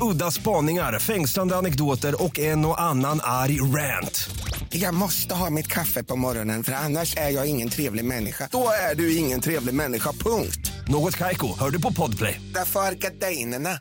Udda 0.00 0.30
spaningar, 0.30 0.98
fängslande 0.98 1.56
anekdoter 1.56 2.22
och 2.22 2.38
en 2.38 2.64
och 2.64 2.80
annan 2.80 3.20
arg 3.22 3.60
rant. 3.60 4.30
Jag 4.68 4.94
måste 4.94 5.34
ha 5.34 5.50
mitt 5.50 5.66
kaffe 5.66 6.04
på 6.04 6.16
morgonen 6.16 6.64
för 6.64 6.72
annars 6.72 7.16
är 7.16 7.30
jag 7.30 7.46
ingen 7.46 7.68
trevlig 7.68 8.04
människa. 8.04 8.48
Då 8.52 8.68
är 8.90 8.94
du 8.94 9.16
ingen 9.16 9.40
trevlig 9.40 9.74
människa, 9.74 10.12
punkt. 10.12 10.72
Något 10.88 11.16
kajko, 11.16 11.58
hör 11.58 11.70
du 11.70 11.80
på 11.80 11.92
podplay. 11.92 12.40
Därför 12.54 12.80
är 12.80 12.92
gardinerna. 12.92 13.78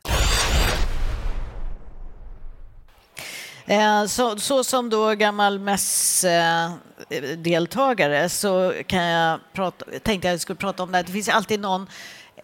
Eh, 3.66 4.06
så, 4.06 4.40
så, 4.40 4.64
som 4.64 4.90
då 4.90 5.16
gammal 5.16 5.60
mässdeltagare 5.60 8.30
så 8.30 8.74
kan 8.88 9.04
jag 9.04 9.40
prata, 9.54 9.86
tänkte 10.04 10.28
jag 10.28 10.42
skulle 10.42 10.58
prata 10.58 10.84
om 10.84 10.92
det. 10.92 11.04
Det 11.04 11.12
finns 11.12 11.30
alltid 11.30 11.60
någon 11.60 11.88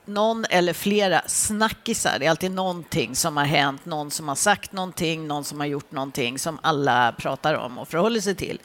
någon 0.08 0.46
eller 0.50 0.74
flera 0.74 1.22
snackisar. 1.28 2.20
Det 2.20 2.26
är 2.26 2.30
alltid 2.30 2.52
någonting 2.52 3.16
som 3.16 3.38
har 3.38 3.46
hänt, 3.46 3.86
någon 3.86 4.12
som 4.12 4.28
har 4.28 4.36
sagt 4.36 4.72
någonting, 4.72 5.28
någon 5.28 5.44
som 5.44 5.60
har 5.60 5.68
gjort 5.68 5.92
någonting 5.92 6.40
som 6.40 6.60
alla 6.62 7.12
pratar 7.18 7.54
om 7.54 7.78
och 7.78 7.88
förhåller 7.88 8.22
sig 8.22 8.36
till. 8.36 8.62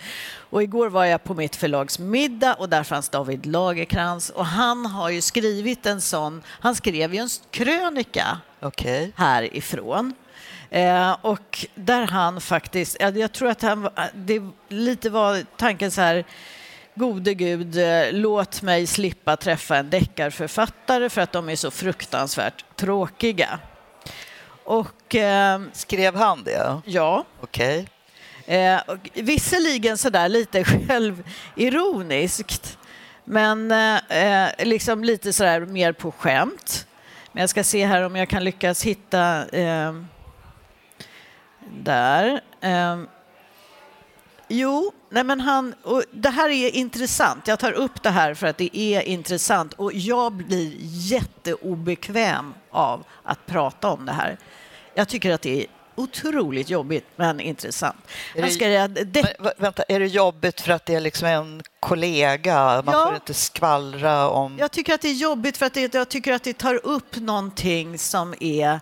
Och 0.50 0.62
igår 0.62 0.88
var 0.88 1.04
jag 1.04 1.24
på 1.24 1.34
mitt 1.34 1.56
förlags 1.56 1.98
middag 1.98 2.54
och 2.54 2.68
där 2.68 2.82
fanns 2.82 3.08
David 3.08 3.46
Lagerkrans 3.46 4.30
och 4.30 4.46
han 4.46 4.86
har 4.86 5.10
ju 5.10 5.20
skrivit 5.20 5.86
en 5.86 6.00
sån, 6.00 6.42
han 6.46 6.74
skrev 6.74 7.14
ju 7.14 7.20
en 7.20 7.28
krönika 7.50 8.38
okay. 8.60 9.12
härifrån. 9.16 10.14
Eh, 10.70 11.16
och 11.22 11.66
där 11.74 12.06
han 12.06 12.40
faktiskt, 12.40 12.96
jag 13.00 13.32
tror 13.32 13.48
att 13.48 13.62
han, 13.62 13.88
det 14.14 14.42
lite 14.68 15.10
var 15.10 15.44
tanken 15.56 15.90
så 15.90 16.00
här, 16.00 16.24
gode 17.00 17.34
gud, 17.34 17.76
eh, 17.76 18.12
låt 18.12 18.62
mig 18.62 18.86
slippa 18.86 19.36
träffa 19.36 19.76
en 19.76 19.90
deckarförfattare 19.90 21.10
för 21.10 21.20
att 21.20 21.32
de 21.32 21.48
är 21.48 21.56
så 21.56 21.70
fruktansvärt 21.70 22.64
tråkiga. 22.76 23.58
Och, 24.64 25.14
eh, 25.14 25.60
Skrev 25.72 26.16
han 26.16 26.44
det? 26.44 26.80
Ja. 26.84 27.24
Okej. 27.40 27.88
Okay. 28.44 28.56
Eh, 28.56 28.80
visserligen 29.14 29.98
sådär 29.98 30.28
lite 30.28 30.64
självironiskt, 30.88 32.78
men 33.24 33.70
eh, 33.72 34.48
liksom 34.58 35.04
lite 35.04 35.32
sådär 35.32 35.60
mer 35.60 35.92
på 35.92 36.12
skämt. 36.12 36.86
Men 37.32 37.40
jag 37.40 37.50
ska 37.50 37.64
se 37.64 37.86
här 37.86 38.02
om 38.02 38.16
jag 38.16 38.28
kan 38.28 38.44
lyckas 38.44 38.82
hitta 38.82 39.48
eh, 39.48 39.94
där. 41.82 42.40
Jo, 44.52 44.92
nej 45.10 45.24
men 45.24 45.40
han, 45.40 45.74
och 45.82 46.02
det 46.10 46.30
här 46.30 46.48
är 46.48 46.74
intressant. 46.76 47.48
Jag 47.48 47.58
tar 47.58 47.72
upp 47.72 48.02
det 48.02 48.10
här 48.10 48.34
för 48.34 48.46
att 48.46 48.58
det 48.58 48.78
är 48.78 49.02
intressant 49.02 49.72
och 49.72 49.92
jag 49.94 50.32
blir 50.32 50.72
jätteobekväm 50.80 52.54
av 52.70 53.04
att 53.22 53.46
prata 53.46 53.90
om 53.90 54.06
det 54.06 54.12
här. 54.12 54.38
Jag 54.94 55.08
tycker 55.08 55.30
att 55.30 55.42
det 55.42 55.60
är 55.60 55.66
otroligt 55.94 56.70
jobbigt 56.70 57.06
men 57.16 57.40
intressant. 57.40 57.96
Är 58.34 58.42
det, 58.42 58.50
ska, 58.50 58.88
det, 58.88 59.36
men, 59.38 59.52
vänta, 59.58 59.82
är 59.88 60.00
det 60.00 60.06
jobbigt 60.06 60.60
för 60.60 60.72
att 60.72 60.86
det 60.86 60.94
är 60.94 61.00
liksom 61.00 61.28
en 61.28 61.62
kollega? 61.80 62.82
Man 62.84 62.94
ja, 62.94 63.06
får 63.06 63.14
inte 63.14 63.34
skvallra 63.34 64.28
om... 64.28 64.58
Jag 64.58 64.70
tycker 64.70 64.94
att 64.94 65.00
det 65.00 65.08
är 65.08 65.14
jobbigt 65.14 65.56
för 65.56 65.66
att 65.66 65.74
det, 65.74 65.94
jag 65.94 66.08
tycker 66.08 66.32
att 66.32 66.42
det 66.42 66.58
tar 66.58 66.86
upp 66.86 67.16
någonting 67.16 67.98
som 67.98 68.34
är 68.40 68.80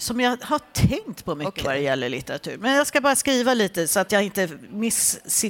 som 0.00 0.20
jag 0.20 0.36
har 0.42 0.58
tänkt 0.72 1.24
på 1.24 1.34
mycket 1.34 1.52
okay. 1.52 1.64
vad 1.64 1.74
det 1.74 1.80
gäller 1.80 2.08
litteratur. 2.08 2.56
Men 2.58 2.74
jag 2.74 2.86
ska 2.86 3.00
bara 3.00 3.16
skriva 3.16 3.54
lite 3.54 3.88
så 3.88 4.00
att 4.00 4.12
jag 4.12 4.22
inte 4.22 4.48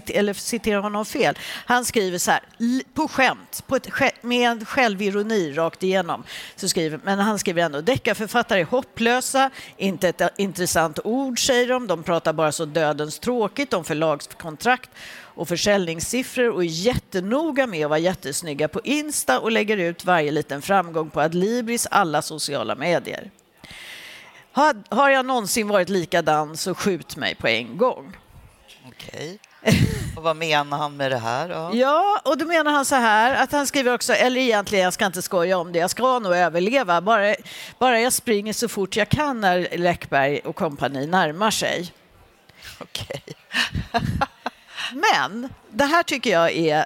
eller 0.09 0.33
citerar 0.33 0.81
honom 0.81 1.05
fel. 1.05 1.39
Han 1.67 1.85
skriver 1.85 2.19
så 2.19 2.31
här, 2.31 2.43
på 2.95 3.09
skämt, 3.09 3.65
på 3.67 3.77
ett, 3.77 3.89
med 4.21 4.51
en 4.51 4.65
självironi 4.65 5.53
rakt 5.53 5.83
igenom. 5.83 6.25
Så 6.57 6.69
skriver, 6.69 7.01
men 7.05 7.19
han 7.19 7.39
skriver 7.39 7.63
ändå, 7.63 7.81
deckarförfattare 7.81 8.61
är 8.61 8.65
hopplösa, 8.65 9.51
inte 9.77 10.09
ett 10.09 10.23
intressant 10.37 10.99
ord 11.05 11.47
säger 11.47 11.69
de, 11.69 11.87
de 11.87 12.03
pratar 12.03 12.33
bara 12.33 12.53
så 12.53 12.65
dödens 12.65 13.19
tråkigt 13.19 13.73
om 13.73 13.85
förlagskontrakt 13.85 14.91
och 15.41 15.49
försäljningssiffror 15.49 16.51
och 16.51 16.65
är 16.65 16.69
jättenoga 16.69 17.67
med 17.67 17.85
att 17.85 17.91
vara 17.91 17.99
jättesnygga 17.99 18.69
på 18.69 18.81
Insta 18.85 19.41
och 19.41 19.51
lägger 19.51 19.77
ut 19.77 20.05
varje 20.05 20.31
liten 20.31 20.63
framgång 20.63 21.11
på 21.11 21.21
Adlibris 21.21 21.87
alla 21.91 22.23
sociala 22.23 22.75
medier. 22.75 23.31
Har, 24.53 24.95
har 24.95 25.11
jag 25.11 25.27
någonsin 25.27 25.69
varit 25.69 25.89
likadan 25.89 26.57
så 26.57 26.75
skjut 26.75 27.17
mig 27.17 27.35
på 27.35 27.49
en 27.49 27.77
gång. 27.77 28.17
Okej. 28.89 29.39
Och 30.17 30.23
vad 30.23 30.37
menar 30.37 30.79
han 30.79 30.97
med 30.97 31.11
det 31.11 31.19
här? 31.19 31.49
Då? 31.49 31.77
Ja, 31.77 32.21
och 32.25 32.39
då 32.39 32.47
menar 32.47 32.73
han 32.73 32.85
så 32.85 32.95
här 32.95 33.43
att 33.43 33.53
han 33.53 33.67
skriver 33.67 33.95
också, 33.95 34.13
eller 34.13 34.41
egentligen, 34.41 34.85
jag 34.85 34.93
ska 34.93 35.07
inte 35.07 35.23
skoja 35.23 35.59
om 35.59 35.73
det, 35.73 35.79
jag 35.79 35.91
ska 35.91 36.19
nog 36.19 36.35
överleva, 36.35 37.01
bara, 37.01 37.35
bara 37.79 38.01
jag 38.01 38.13
springer 38.13 38.53
så 38.53 38.69
fort 38.69 38.97
jag 38.97 39.09
kan 39.09 39.41
när 39.41 39.79
Läckberg 39.79 40.39
och 40.39 40.57
kompani 40.57 41.07
närmar 41.07 41.51
sig. 41.51 41.93
Okej. 42.79 43.23
Men 44.93 45.49
det 45.71 45.85
här 45.85 46.03
tycker 46.03 46.31
jag 46.31 46.53
är, 46.53 46.85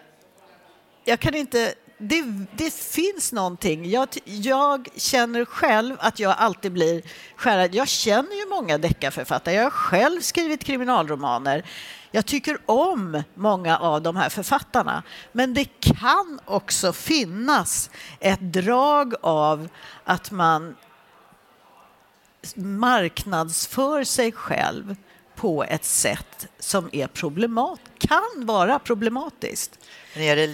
jag 1.05 1.21
kan 1.21 1.35
inte 1.35 1.75
det, 2.09 2.47
det, 2.57 2.75
finns 2.75 3.33
någonting. 3.33 3.91
Jag, 3.91 4.09
jag, 4.25 4.89
känner 4.97 5.45
själv 5.45 5.97
att 6.01 6.19
jag 6.19 6.35
alltid 6.39 6.73
blir 6.73 7.03
skärrad. 7.37 7.75
Jag 7.75 7.89
känner 7.89 8.41
ju 8.41 8.49
många 8.51 8.79
deckarförfattare. 8.79 9.55
Jag 9.55 9.63
har 9.63 9.71
själv 9.71 10.21
skrivit 10.21 10.65
kriminalromaner. 10.65 11.65
Jag 12.11 12.27
tycker 12.27 12.59
om 12.67 13.23
många 13.35 13.79
av 13.79 14.03
de 14.03 14.17
här 14.17 14.29
författarna. 14.29 15.03
Men 15.33 15.55
det 15.55 15.65
kan 15.81 16.41
också 16.45 16.93
finnas 16.93 17.91
ett 18.21 18.41
drag 18.41 19.15
av 19.21 19.69
att 20.05 20.31
man 20.31 20.77
marknadsför 22.57 24.05
sig 24.05 24.33
själv 24.33 24.97
på 25.45 25.65
ett 25.65 25.85
sätt 25.85 26.47
som 26.59 26.89
är 26.93 27.07
problemat, 27.07 27.81
kan 27.99 28.47
vara 28.47 28.79
problematiskt. 28.79 29.79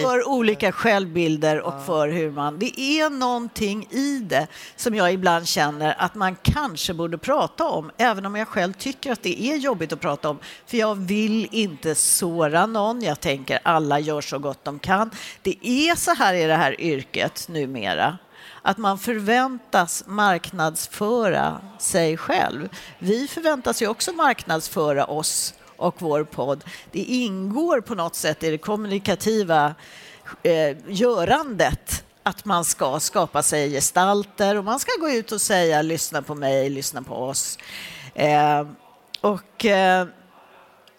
För 0.01 0.29
olika 0.29 0.73
självbilder 0.73 1.61
och 1.61 1.75
ja. 1.75 1.83
för 1.87 2.09
hur 2.09 2.31
man... 2.31 2.59
Det 2.59 2.81
är 2.81 3.11
någonting 3.11 3.87
i 3.91 4.19
det 4.19 4.47
som 4.77 4.95
jag 4.95 5.13
ibland 5.13 5.49
känner 5.49 5.95
att 5.99 6.15
man 6.15 6.37
kanske 6.43 6.95
borde 6.95 7.19
prata 7.19 7.69
om, 7.69 7.91
även 7.97 8.27
om 8.27 8.37
jag 8.37 8.49
själv 8.49 8.73
tycker 8.73 9.13
att 9.13 9.23
det 9.23 9.43
är 9.43 9.57
jobbigt 9.57 9.93
att 9.93 10.01
prata 10.01 10.31
om. 10.31 10.39
För 10.67 10.77
jag 10.77 10.95
vill 10.95 11.49
inte 11.53 11.95
såra 11.95 12.67
någon. 12.67 13.03
Jag 13.03 13.21
tänker 13.21 13.59
alla 13.63 13.99
gör 13.99 14.21
så 14.21 14.39
gott 14.39 14.65
de 14.65 14.79
kan. 14.79 15.11
Det 15.43 15.67
är 15.67 15.95
så 15.95 16.15
här 16.15 16.35
i 16.35 16.45
det 16.45 16.57
här 16.57 16.81
yrket 16.81 17.47
numera 17.49 18.19
att 18.63 18.79
man 18.79 18.99
förväntas 18.99 20.05
marknadsföra 20.07 21.61
sig 21.79 22.17
själv. 22.17 22.69
Vi 22.99 23.29
förväntas 23.29 23.83
ju 23.83 23.89
också 23.89 24.13
marknadsföra 24.13 25.05
oss 25.05 25.55
och 25.77 25.95
vår 25.99 26.25
podd. 26.25 26.65
Det 26.93 27.03
ingår 27.03 27.81
på 27.81 27.95
något 27.95 28.15
sätt 28.15 28.43
i 28.43 28.51
det 28.51 28.59
kommunikativa 28.59 29.75
eh, 30.43 30.77
görandet 30.89 32.05
att 32.23 32.45
man 32.45 32.65
ska 32.65 33.01
skapa 33.01 33.43
sig 33.43 33.71
gestalter 33.71 34.57
och 34.57 34.65
man 34.65 34.81
ska 34.81 34.91
gå 35.01 35.11
ut 35.11 35.33
och 35.33 35.41
säga 35.41 35.83
lyssna 35.83 36.23
på 36.23 36.35
mig, 36.35 36.71
lyssna 36.71 37.03
på 37.03 37.15
oss. 37.15 37.59
Eh, 38.15 38.67
och 39.21 39.65
eh, 39.65 40.07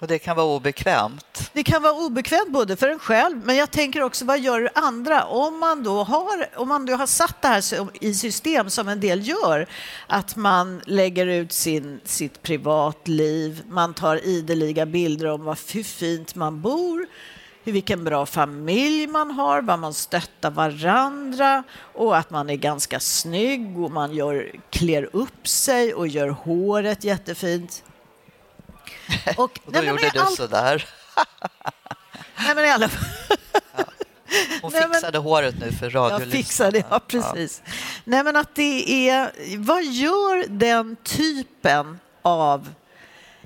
och 0.01 0.07
det 0.07 0.19
kan 0.19 0.35
vara 0.35 0.47
obekvämt? 0.47 1.51
Det 1.53 1.63
kan 1.63 1.81
vara 1.81 1.93
obekvämt 1.93 2.49
både 2.49 2.75
för 2.75 2.87
en 2.87 2.99
själv, 2.99 3.41
men 3.45 3.55
jag 3.55 3.71
tänker 3.71 4.01
också 4.01 4.25
vad 4.25 4.39
gör 4.39 4.71
andra? 4.75 5.25
Om 5.25 5.59
man 5.59 5.83
då 5.83 6.03
har, 6.03 6.47
om 6.55 6.67
man 6.67 6.85
då 6.85 6.93
har 6.93 7.07
satt 7.07 7.41
det 7.41 7.47
här 7.47 7.63
i 8.01 8.13
system, 8.13 8.69
som 8.69 8.87
en 8.87 8.99
del 8.99 9.27
gör, 9.27 9.67
att 10.07 10.35
man 10.35 10.81
lägger 10.85 11.27
ut 11.27 11.51
sin, 11.51 11.99
sitt 12.03 12.41
privatliv, 12.41 13.63
man 13.69 13.93
tar 13.93 14.25
ideliga 14.25 14.85
bilder 14.85 15.27
om 15.27 15.43
vad, 15.43 15.57
hur 15.73 15.83
fint 15.83 16.35
man 16.35 16.61
bor, 16.61 17.05
vilken 17.63 18.03
bra 18.03 18.25
familj 18.25 19.07
man 19.07 19.31
har, 19.31 19.61
vad 19.61 19.79
man 19.79 19.93
stöttar 19.93 20.51
varandra 20.51 21.63
och 21.93 22.17
att 22.17 22.29
man 22.29 22.49
är 22.49 22.55
ganska 22.55 22.99
snygg 22.99 23.79
och 23.79 23.91
man 23.91 24.13
gör, 24.13 24.51
klär 24.69 25.09
upp 25.13 25.47
sig 25.47 25.93
och 25.93 26.07
gör 26.07 26.27
håret 26.27 27.03
jättefint. 27.03 27.83
Och, 29.37 29.43
och 29.65 29.71
då 29.73 29.79
nej, 29.79 29.85
gjorde 29.85 30.09
du 30.13 30.19
all... 30.19 30.35
sådär. 30.35 30.85
nej, 32.37 32.55
men 32.55 32.65
i 32.65 32.69
alla 32.69 32.89
fall. 32.89 33.37
ja. 33.77 33.83
Hon 34.61 34.71
nej, 34.71 34.81
fixade 34.81 35.17
men... 35.17 35.21
håret 35.21 35.55
nu 35.59 35.71
för 35.71 35.89
radiolyssnarna. 35.89 36.23
Jag 36.23 36.31
fixade, 36.31 36.83
ja 36.89 36.99
precis. 36.99 37.61
Ja. 37.65 37.71
Nej 38.03 38.23
men 38.23 38.35
att 38.35 38.55
det 38.55 39.09
är, 39.09 39.31
vad 39.57 39.83
gör 39.83 40.45
den 40.47 40.95
typen 40.95 41.99
av 42.21 42.69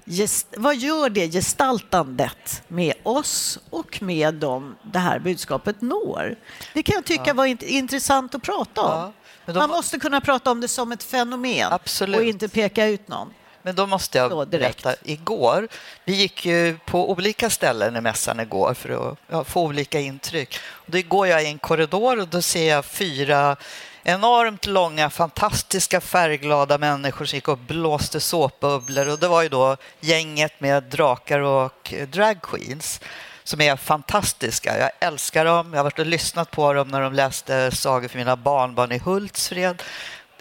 Gest, 0.07 0.47
vad 0.57 0.75
gör 0.75 1.09
det 1.09 1.31
gestaltandet 1.31 2.63
med 2.67 2.93
oss 3.03 3.59
och 3.69 4.01
med 4.01 4.33
dem 4.33 4.75
det 4.81 4.99
här 4.99 5.19
budskapet 5.19 5.81
når? 5.81 6.35
Det 6.73 6.83
kan 6.83 6.95
jag 6.95 7.05
tycka 7.05 7.23
ja. 7.27 7.33
var 7.33 7.63
intressant 7.63 8.35
att 8.35 8.41
prata 8.41 8.81
om. 8.81 9.13
Ja, 9.45 9.53
Man 9.53 9.69
måste 9.69 9.99
kunna 9.99 10.21
prata 10.21 10.51
om 10.51 10.61
det 10.61 10.67
som 10.67 10.91
ett 10.91 11.03
fenomen 11.03 11.67
Absolut. 11.71 12.17
och 12.17 12.23
inte 12.23 12.47
peka 12.49 12.85
ut 12.85 13.07
någon. 13.07 13.33
Men 13.65 13.75
då 13.75 13.87
måste 13.87 14.17
jag 14.17 14.47
berätta, 14.47 14.95
igår, 15.03 15.67
vi 16.03 16.13
gick 16.15 16.45
ju 16.45 16.77
på 16.85 17.11
olika 17.11 17.49
ställen 17.49 17.95
i 17.95 18.01
mässan 18.01 18.39
igår 18.39 18.73
för 18.73 19.15
att 19.29 19.47
få 19.47 19.61
olika 19.61 19.99
intryck. 19.99 20.59
Och 20.65 20.91
då 20.91 21.01
går 21.07 21.27
jag 21.27 21.43
i 21.43 21.47
en 21.47 21.59
korridor 21.59 22.19
och 22.19 22.27
då 22.27 22.41
ser 22.41 22.69
jag 22.69 22.85
fyra 22.85 23.55
enormt 24.03 24.65
långa, 24.65 25.09
fantastiska 25.09 26.01
färgglada 26.01 26.77
människor 26.77 27.25
som 27.25 27.37
gick 27.37 27.47
och 27.47 27.57
blåste 27.57 28.19
såpbubblor 28.19 29.07
och 29.07 29.19
det 29.19 29.27
var 29.27 29.41
ju 29.41 29.49
då 29.49 29.77
gänget 29.99 30.59
med 30.59 30.83
drakar 30.83 31.39
och 31.39 31.93
dragqueens 32.07 32.99
som 33.43 33.61
är 33.61 33.75
fantastiska. 33.75 34.79
Jag 34.79 34.91
älskar 34.99 35.45
dem. 35.45 35.73
Jag 35.73 35.79
har 35.79 35.83
varit 35.83 35.99
och 35.99 36.05
lyssnat 36.05 36.51
på 36.51 36.73
dem 36.73 36.87
när 36.87 37.01
de 37.01 37.13
läste 37.13 37.71
sagor 37.71 38.07
för 38.07 38.17
mina 38.17 38.35
barnbarn 38.35 38.91
i 38.91 38.97
Hultsfred. 38.97 39.83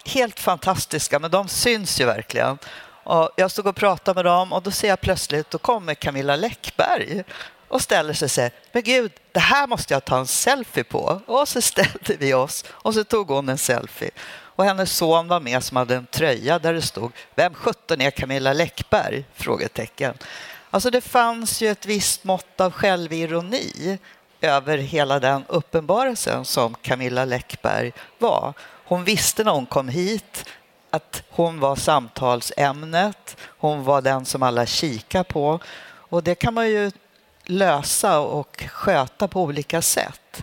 Helt 0.06 0.40
fantastiska, 0.40 1.18
men 1.18 1.30
de 1.30 1.48
syns 1.48 2.00
ju 2.00 2.04
verkligen. 2.04 2.58
Och 3.04 3.30
jag 3.36 3.50
stod 3.50 3.66
och 3.66 3.76
pratade 3.76 4.14
med 4.14 4.24
dem 4.24 4.52
och 4.52 4.62
då 4.62 4.70
ser 4.70 4.88
jag 4.88 5.00
plötsligt, 5.00 5.50
då 5.50 5.58
kommer 5.58 5.94
Camilla 5.94 6.36
Läckberg 6.36 7.24
och 7.68 7.82
ställer 7.82 8.12
sig 8.12 8.26
och 8.26 8.30
säger, 8.30 8.52
men 8.72 8.82
gud, 8.82 9.12
det 9.32 9.40
här 9.40 9.66
måste 9.66 9.94
jag 9.94 10.04
ta 10.04 10.18
en 10.18 10.26
selfie 10.26 10.84
på. 10.84 11.20
Och 11.26 11.48
så 11.48 11.62
ställde 11.62 12.16
vi 12.18 12.34
oss 12.34 12.64
och 12.68 12.94
så 12.94 13.04
tog 13.04 13.28
hon 13.28 13.48
en 13.48 13.58
selfie. 13.58 14.10
Och 14.56 14.64
hennes 14.64 14.96
son 14.96 15.28
var 15.28 15.40
med 15.40 15.64
som 15.64 15.76
hade 15.76 15.96
en 15.96 16.06
tröja 16.06 16.58
där 16.58 16.72
det 16.72 16.82
stod, 16.82 17.12
vem 17.34 17.54
sjutton 17.54 18.00
är 18.00 18.10
Camilla 18.10 18.52
Läckberg? 18.52 19.24
Frågetecken. 19.34 20.14
Alltså 20.70 20.90
det 20.90 21.00
fanns 21.00 21.62
ju 21.62 21.68
ett 21.68 21.86
visst 21.86 22.24
mått 22.24 22.60
av 22.60 22.72
självironi 22.72 23.98
över 24.40 24.78
hela 24.78 25.20
den 25.20 25.44
uppenbarelsen 25.48 26.44
som 26.44 26.74
Camilla 26.74 27.24
Läckberg 27.24 27.92
var. 28.18 28.52
Hon 28.84 29.04
visste 29.04 29.44
när 29.44 29.52
hon 29.52 29.66
kom 29.66 29.88
hit 29.88 30.44
att 30.94 31.22
hon 31.30 31.60
var 31.60 31.76
samtalsämnet, 31.76 33.36
hon 33.58 33.84
var 33.84 34.02
den 34.02 34.24
som 34.24 34.42
alla 34.42 34.66
kikar 34.66 35.24
på. 35.24 35.58
Och 35.86 36.22
det 36.22 36.34
kan 36.34 36.54
man 36.54 36.68
ju 36.68 36.90
lösa 37.44 38.20
och 38.20 38.64
sköta 38.68 39.28
på 39.28 39.42
olika 39.42 39.82
sätt. 39.82 40.42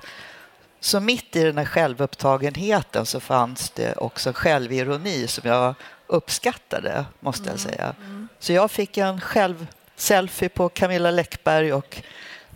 Så 0.79 1.00
mitt 1.00 1.36
i 1.36 1.43
den 1.43 1.58
här 1.58 1.65
självupptagenheten 1.65 3.05
så 3.05 3.20
fanns 3.20 3.70
det 3.70 3.96
också 3.96 4.31
självironi 4.34 5.27
som 5.27 5.50
jag 5.50 5.75
uppskattade, 6.08 7.05
måste 7.20 7.50
jag 7.50 7.60
mm, 7.60 7.72
säga. 7.72 7.96
Mm. 8.00 8.27
Så 8.39 8.53
jag 8.53 8.72
fick 8.72 8.98
en 8.98 9.22
själv 9.22 9.67
selfie 9.96 10.50
på 10.50 10.70
Camilla 10.70 11.12
Läckberg 11.12 11.74
och 11.74 12.01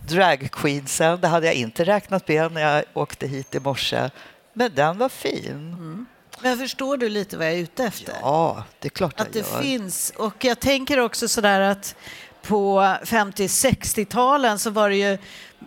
dragqueensen. 0.08 1.22
Det 1.22 1.28
hade 1.28 1.46
jag 1.46 1.56
inte 1.56 1.84
räknat 1.84 2.28
med 2.28 2.52
när 2.52 2.62
jag 2.62 2.84
åkte 2.94 3.28
hit 3.28 3.56
i 3.56 3.60
morse. 3.60 4.10
Men 4.54 4.76
den 4.76 4.98
var 4.98 5.10
fin. 5.10 5.76
Mm. 5.80 6.06
Men 6.42 6.58
förstår 6.58 6.98
du 6.98 7.10
lite 7.10 7.38
vad 7.38 7.48
jag 7.48 7.54
är 7.54 7.58
ute 7.58 7.84
efter? 7.84 8.16
Ja, 8.22 8.64
det 8.80 8.88
är 8.88 8.90
klart 8.90 9.14
jag 9.18 9.28
Att 9.28 9.34
det 9.34 9.40
gör. 9.52 9.62
finns. 9.62 10.14
Och 10.18 10.46
jag 10.46 10.60
tänker 10.60 11.00
också 11.00 11.28
sådär 11.28 11.60
att 11.62 11.96
på 12.42 12.80
50-60-talen 13.04 14.60
så 14.60 14.70
var 14.70 14.90
det 14.90 14.96
ju 14.96 15.18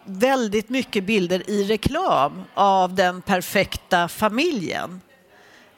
väldigt 0.05 0.69
mycket 0.69 1.05
bilder 1.05 1.51
i 1.51 1.65
reklam 1.65 2.45
av 2.55 2.95
den 2.95 3.23
perfekta 3.23 4.09
familjen. 4.09 5.01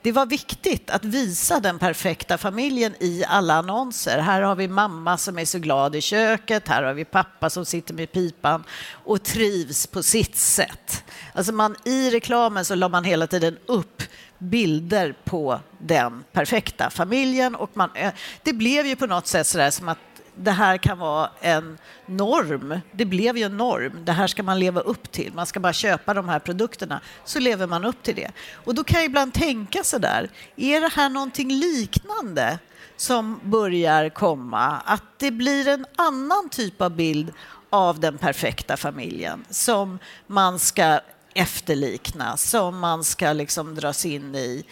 Det 0.03 0.13
var 0.13 0.27
viktigt 0.27 0.91
att 0.91 1.05
visa 1.05 1.61
den 1.61 1.79
perfekta 1.79 2.39
familjen 2.39 2.95
i 3.01 3.25
alla 3.29 3.55
annonser. 3.55 4.19
Här 4.19 4.43
har 4.43 4.55
vi 4.57 4.69
mamma 4.69 5.19
som 5.19 5.39
är 5.39 5.45
så 5.45 5.59
glad 5.59 5.97
i 5.97 6.01
köket, 6.01 6.69
här 6.69 6.83
har 6.83 6.95
vi 6.95 7.05
pappa 7.05 7.51
som 7.51 7.65
sitter 7.65 7.95
med 7.95 8.13
pipan 8.13 8.65
och 9.05 9.23
trivs 9.23 9.87
på 9.87 10.03
sitt 10.03 10.37
sätt. 10.37 11.05
Alltså 11.33 11.53
man, 11.53 11.77
I 11.85 12.11
reklamen 12.11 12.65
så 12.65 12.75
la 12.75 12.89
man 12.89 13.05
hela 13.05 13.27
tiden 13.27 13.59
upp 13.67 14.03
bilder 14.41 15.15
på 15.25 15.61
den 15.79 16.25
perfekta 16.33 16.91
familjen 16.91 17.55
och 17.55 17.71
man, 17.75 17.91
eh, 17.95 18.13
det 18.43 18.53
blev 18.53 18.87
ju 18.87 18.97
på 18.97 19.07
något 19.07 19.27
sätt 19.27 19.47
sådär 19.47 19.71
som 19.71 19.89
att 19.89 19.99
det 20.37 20.51
här 20.51 20.77
kan 20.77 20.99
vara 20.99 21.31
en 21.41 21.79
norm. 22.07 22.81
Det 22.93 23.05
blev 23.05 23.37
ju 23.37 23.45
en 23.45 23.57
norm. 23.57 24.05
Det 24.05 24.13
här 24.13 24.27
ska 24.27 24.43
man 24.43 24.59
leva 24.59 24.81
upp 24.81 25.13
till. 25.13 25.33
Man 25.35 25.47
ska 25.47 25.61
bara 25.61 25.73
köpa 25.73 26.15
de 26.15 26.29
här 26.29 26.39
produkterna. 26.39 27.01
Så 27.25 27.39
lever 27.39 27.67
man 27.67 27.85
upp 27.85 28.03
till 28.03 28.15
det. 28.15 28.31
Och 28.53 28.75
då 28.75 28.85
kan 28.85 28.99
jag 28.99 29.07
ibland 29.07 29.35
tänka 29.35 29.85
så 29.85 29.99
där. 29.99 30.31
Är 30.57 30.81
det 30.81 30.93
här 30.93 31.09
någonting 31.09 31.53
liknande 31.53 32.59
som 32.97 33.41
börjar 33.45 34.09
komma? 34.09 34.83
Att 34.85 35.19
det 35.19 35.31
blir 35.31 35.69
en 35.69 35.87
annan 35.97 36.49
typ 36.51 36.81
av 36.83 36.91
bild 36.91 37.33
av 37.71 38.01
den 38.01 38.19
perfekta 38.19 38.77
familjen 38.77 39.45
som 39.51 39.99
man 40.27 40.59
ska 40.59 41.01
efterlikna, 41.35 42.37
som 42.37 42.79
man 42.79 43.05
ska 43.05 43.33
liksom 43.33 43.75
dras 43.75 44.07
in 44.07 44.35
i. 44.35 44.65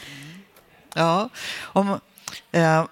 Ja, 0.94 1.28
om, 1.60 2.00
eh, 2.52 2.86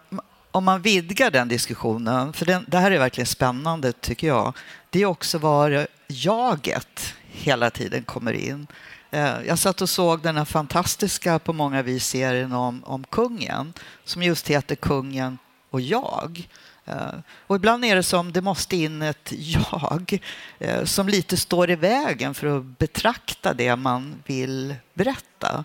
om 0.50 0.64
man 0.64 0.82
vidgar 0.82 1.30
den 1.30 1.48
diskussionen, 1.48 2.32
för 2.32 2.46
den, 2.46 2.64
det 2.68 2.78
här 2.78 2.90
är 2.90 2.98
verkligen 2.98 3.26
spännande 3.26 3.92
tycker 3.92 4.26
jag, 4.26 4.56
det 4.90 5.02
är 5.02 5.06
också 5.06 5.38
var 5.38 5.86
jaget 6.08 7.14
hela 7.26 7.70
tiden 7.70 8.04
kommer 8.04 8.32
in. 8.32 8.66
Eh, 9.10 9.34
jag 9.46 9.58
satt 9.58 9.82
och 9.82 9.88
såg 9.88 10.22
den 10.22 10.36
här 10.36 10.44
fantastiska, 10.44 11.38
på 11.38 11.52
många 11.52 11.82
vis, 11.82 12.06
serien 12.06 12.52
om, 12.52 12.84
om 12.84 13.04
kungen 13.04 13.72
som 14.04 14.22
just 14.22 14.50
heter 14.50 14.74
Kungen 14.74 15.38
och 15.70 15.80
jag. 15.80 16.48
Eh, 16.86 17.14
och 17.46 17.56
ibland 17.56 17.84
är 17.84 17.96
det 17.96 18.02
som 18.02 18.32
det 18.32 18.40
måste 18.40 18.76
in 18.76 19.02
ett 19.02 19.32
jag 19.36 20.18
eh, 20.58 20.84
som 20.84 21.08
lite 21.08 21.36
står 21.36 21.70
i 21.70 21.76
vägen 21.76 22.34
för 22.34 22.58
att 22.58 22.78
betrakta 22.78 23.54
det 23.54 23.76
man 23.76 24.22
vill 24.26 24.74
berätta. 24.94 25.64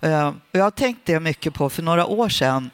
Eh, 0.00 0.32
jag 0.52 0.62
har 0.64 0.70
tänkt 0.70 1.00
det 1.04 1.20
mycket 1.20 1.54
på 1.54 1.70
för 1.70 1.82
några 1.82 2.06
år 2.06 2.28
sedan 2.28 2.70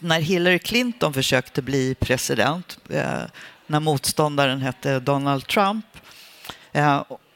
när 0.00 0.20
Hillary 0.20 0.58
Clinton 0.58 1.14
försökte 1.14 1.62
bli 1.62 1.94
president, 1.94 2.78
när 3.66 3.80
motståndaren 3.80 4.60
hette 4.60 5.00
Donald 5.00 5.46
Trump, 5.46 5.86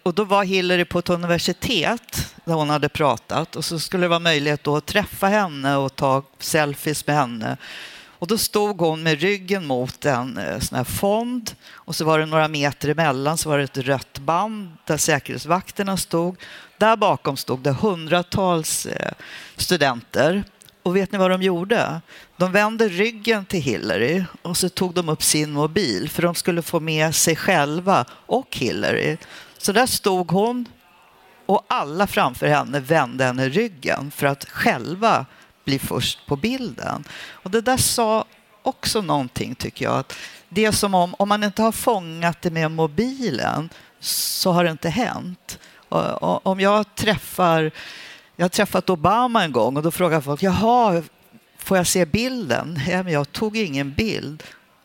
och 0.03 0.14
då 0.14 0.25
var 0.25 0.45
Hillary 0.45 0.85
på 0.85 0.99
ett 0.99 1.11
universitet 1.11 2.35
där 2.45 2.55
hon 2.55 2.71
hade 2.71 2.88
pratat 2.88 3.57
och 3.57 3.64
så 3.64 3.79
skulle 3.79 4.05
det 4.05 4.09
vara 4.09 4.19
möjlighet 4.19 4.69
att 4.69 4.87
träffa 4.87 5.27
henne 5.27 5.77
och 5.77 5.97
ta 5.97 6.23
selfies 6.38 7.07
med 7.07 7.16
henne. 7.16 7.57
Och 8.27 8.31
då 8.31 8.39
stod 8.39 8.81
hon 8.81 9.03
med 9.03 9.21
ryggen 9.21 9.67
mot 9.67 10.05
en 10.05 10.39
eh, 10.39 10.59
sån 10.59 10.77
här 10.77 10.85
fond 10.85 11.51
och 11.73 11.97
så 11.97 12.05
var 12.05 12.19
det 12.19 12.27
några 12.27 12.49
meter 12.49 12.89
emellan 12.89 13.39
så 13.39 13.49
var 13.49 13.59
det 13.59 13.65
ett 13.65 13.79
rött 13.79 14.19
band 14.19 14.77
där 14.85 14.97
säkerhetsvakterna 14.97 15.97
stod. 15.97 16.37
Där 16.79 16.97
bakom 16.97 17.37
stod 17.37 17.61
det 17.61 17.71
hundratals 17.71 18.87
eh, 18.87 19.12
studenter 19.57 20.45
och 20.83 20.97
vet 20.97 21.12
ni 21.12 21.19
vad 21.19 21.31
de 21.31 21.43
gjorde? 21.43 22.01
De 22.37 22.53
vände 22.53 22.89
ryggen 22.89 23.45
till 23.45 23.62
Hillary 23.62 24.25
och 24.43 24.57
så 24.57 24.69
tog 24.69 24.95
de 24.95 25.09
upp 25.09 25.23
sin 25.23 25.53
mobil 25.53 26.11
för 26.11 26.23
de 26.23 26.35
skulle 26.35 26.62
få 26.62 26.81
med 26.81 27.15
sig 27.15 27.37
själva 27.37 28.05
och 28.11 28.57
Hillary. 28.57 29.17
Så 29.59 29.73
där 29.73 29.87
stod 29.87 30.31
hon 30.31 30.69
och 31.47 31.65
alla 31.69 32.07
framför 32.07 32.47
henne 32.47 32.81
vände 32.81 33.25
henne 33.25 33.49
ryggen 33.49 34.11
för 34.11 34.27
att 34.27 34.45
själva 34.45 35.27
bli 35.66 35.79
först 35.79 36.26
på 36.26 36.37
bilden. 36.37 37.05
Och 37.31 37.50
det 37.50 37.61
där 37.61 37.76
sa 37.76 38.24
också 38.62 39.00
någonting 39.00 39.55
tycker 39.55 39.85
jag. 39.85 39.98
Att 39.98 40.12
det 40.48 40.64
är 40.64 40.72
som 40.72 40.94
om, 40.94 41.14
om 41.18 41.29
man 41.29 41.44
inte 41.44 41.62
har 41.62 41.72
fångat 41.72 42.42
det 42.42 42.50
med 42.50 42.70
mobilen 42.70 43.68
så 44.00 44.52
har 44.52 44.64
det 44.64 44.70
inte 44.70 44.88
hänt. 44.88 45.59
Och, 45.88 46.22
och, 46.22 46.46
om 46.46 46.61
jag 46.61 46.94
träffar 46.94 47.72
jag 48.37 48.44
har 48.44 48.48
träffat 48.48 48.90
Obama 48.90 49.44
en 49.44 49.52
gång 49.52 49.76
och 49.76 49.83
då 49.83 49.90
frågar 49.90 50.20
folk, 50.20 50.42
jaha, 50.42 51.02
får 51.59 51.76
jag 51.76 51.87
se 51.87 52.07
bilden? 52.07 52.81
Ja, 52.88 53.02
men 53.02 53.12
jag 53.12 53.33
tog 53.33 53.57
ingen 53.57 53.92
bild. 53.92 54.42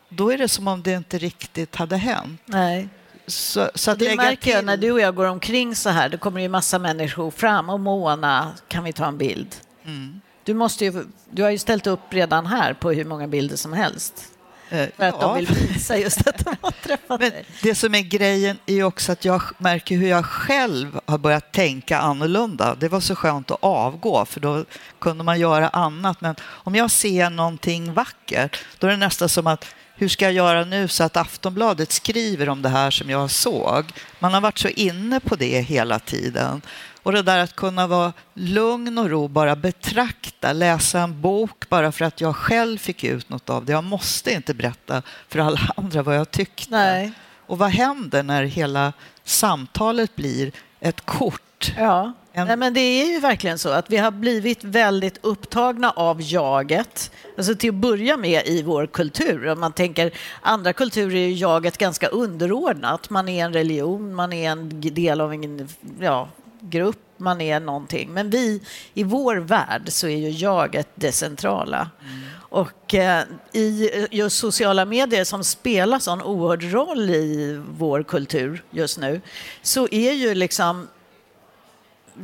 Då 0.08 0.32
är 0.32 0.38
det 0.38 0.48
som 0.48 0.68
om 0.68 0.82
det 0.82 0.92
inte 0.92 1.18
riktigt 1.18 1.76
hade 1.76 1.96
hänt. 1.96 2.40
Nej. 2.44 2.88
Så, 3.26 3.70
så 3.74 3.94
det 3.94 4.16
märker 4.16 4.42
till... 4.42 4.52
jag 4.52 4.64
när 4.64 4.76
du 4.76 4.92
och 4.92 5.00
jag 5.00 5.14
går 5.14 5.26
omkring 5.26 5.76
så 5.76 5.90
här. 5.90 6.08
Det 6.08 6.16
kommer 6.16 6.40
ju 6.40 6.48
massa 6.48 6.78
människor 6.78 7.30
fram 7.30 7.70
och 7.70 7.80
Mona, 7.80 8.52
kan 8.68 8.84
vi 8.84 8.92
ta 8.92 9.06
en 9.06 9.18
bild? 9.18 9.56
Mm. 9.84 10.20
Du, 10.44 10.54
måste 10.54 10.84
ju, 10.84 11.04
du 11.30 11.42
har 11.42 11.50
ju 11.50 11.58
ställt 11.58 11.86
upp 11.86 12.00
redan 12.10 12.46
här 12.46 12.74
på 12.74 12.90
hur 12.90 13.04
många 13.04 13.28
bilder 13.28 13.56
som 13.56 13.72
helst. 13.72 14.32
Eh, 14.72 14.88
för 14.96 15.04
att 15.04 15.14
ja. 15.20 15.26
de 15.26 15.36
vill 15.36 15.46
visa 15.46 15.98
just 15.98 16.26
att 16.26 16.38
de 16.38 16.56
har 16.60 16.70
träffat 16.82 17.20
Men 17.20 17.30
dig. 17.30 17.44
Det 17.62 17.74
som 17.74 17.94
är 17.94 18.00
grejen 18.00 18.58
är 18.66 18.82
också 18.82 19.12
att 19.12 19.24
jag 19.24 19.42
märker 19.58 19.96
hur 19.96 20.08
jag 20.08 20.26
själv 20.26 21.00
har 21.06 21.18
börjat 21.18 21.52
tänka 21.52 21.98
annorlunda. 21.98 22.74
Det 22.74 22.88
var 22.88 23.00
så 23.00 23.14
skönt 23.14 23.50
att 23.50 23.58
avgå 23.60 24.24
för 24.24 24.40
då 24.40 24.64
kunde 24.98 25.24
man 25.24 25.40
göra 25.40 25.68
annat. 25.68 26.20
Men 26.20 26.34
om 26.42 26.74
jag 26.74 26.90
ser 26.90 27.30
någonting 27.30 27.94
vackert 27.94 28.64
då 28.78 28.86
är 28.86 28.90
det 28.90 28.96
nästan 28.96 29.28
som 29.28 29.46
att 29.46 29.66
hur 29.94 30.08
ska 30.08 30.24
jag 30.24 30.34
göra 30.34 30.64
nu 30.64 30.88
så 30.88 31.04
att 31.04 31.16
Aftonbladet 31.16 31.92
skriver 31.92 32.48
om 32.48 32.62
det 32.62 32.68
här 32.68 32.90
som 32.90 33.10
jag 33.10 33.30
såg? 33.30 33.84
Man 34.18 34.34
har 34.34 34.40
varit 34.40 34.58
så 34.58 34.68
inne 34.68 35.20
på 35.20 35.36
det 35.36 35.60
hela 35.60 35.98
tiden. 35.98 36.62
Och 37.02 37.12
det 37.12 37.22
där 37.22 37.38
att 37.38 37.56
kunna 37.56 37.86
vara 37.86 38.12
lugn 38.34 38.98
och 38.98 39.10
ro, 39.10 39.28
bara 39.28 39.56
betrakta, 39.56 40.52
läsa 40.52 41.00
en 41.00 41.20
bok 41.20 41.68
bara 41.68 41.92
för 41.92 42.04
att 42.04 42.20
jag 42.20 42.36
själv 42.36 42.78
fick 42.78 43.04
ut 43.04 43.28
något 43.28 43.50
av 43.50 43.64
det. 43.64 43.72
Jag 43.72 43.84
måste 43.84 44.32
inte 44.32 44.54
berätta 44.54 45.02
för 45.28 45.38
alla 45.38 45.60
andra 45.76 46.02
vad 46.02 46.16
jag 46.16 46.30
tyckte. 46.30 46.70
Nej. 46.70 47.12
Och 47.46 47.58
vad 47.58 47.70
händer 47.70 48.22
när 48.22 48.44
hela 48.44 48.92
samtalet 49.24 50.16
blir 50.16 50.52
ett 50.80 51.06
kort? 51.06 51.74
Ja. 51.78 52.12
En... 52.32 52.46
Nej, 52.46 52.56
men 52.56 52.74
det 52.74 52.80
är 52.80 53.12
ju 53.12 53.20
verkligen 53.20 53.58
så 53.58 53.68
att 53.68 53.90
vi 53.90 53.96
har 53.96 54.10
blivit 54.10 54.64
väldigt 54.64 55.18
upptagna 55.22 55.90
av 55.90 56.22
jaget. 56.22 57.10
Alltså 57.36 57.54
till 57.54 57.70
att 57.70 57.74
börja 57.74 58.16
med 58.16 58.46
i 58.46 58.62
vår 58.62 58.86
kultur. 58.86 59.48
Om 59.48 59.60
man 59.60 59.72
tänker 59.72 60.10
andra 60.40 60.72
kulturer 60.72 61.16
är 61.16 61.28
jaget 61.28 61.78
ganska 61.78 62.08
underordnat. 62.08 63.10
Man 63.10 63.28
är 63.28 63.44
en 63.44 63.52
religion, 63.52 64.14
man 64.14 64.32
är 64.32 64.50
en 64.50 64.80
del 64.80 65.20
av 65.20 65.32
en 65.32 65.68
ja, 66.00 66.28
grupp, 66.62 66.98
man 67.16 67.40
är 67.40 67.60
någonting. 67.60 68.12
Men 68.12 68.30
vi, 68.30 68.62
i 68.94 69.04
vår 69.04 69.36
värld 69.36 69.82
så 69.88 70.08
är 70.08 70.16
ju 70.16 70.30
jaget 70.30 70.88
det 70.94 71.12
centrala. 71.12 71.90
Mm. 72.00 72.20
Och 72.34 72.94
eh, 72.94 73.24
i 73.52 73.90
just 74.10 74.38
sociala 74.38 74.84
medier 74.84 75.24
som 75.24 75.44
spelar 75.44 75.98
sån 75.98 76.22
oerhörd 76.22 76.72
roll 76.72 77.10
i 77.10 77.60
vår 77.68 78.02
kultur 78.02 78.64
just 78.70 78.98
nu 78.98 79.20
så 79.62 79.88
är 79.90 80.12
ju 80.12 80.34
liksom 80.34 80.88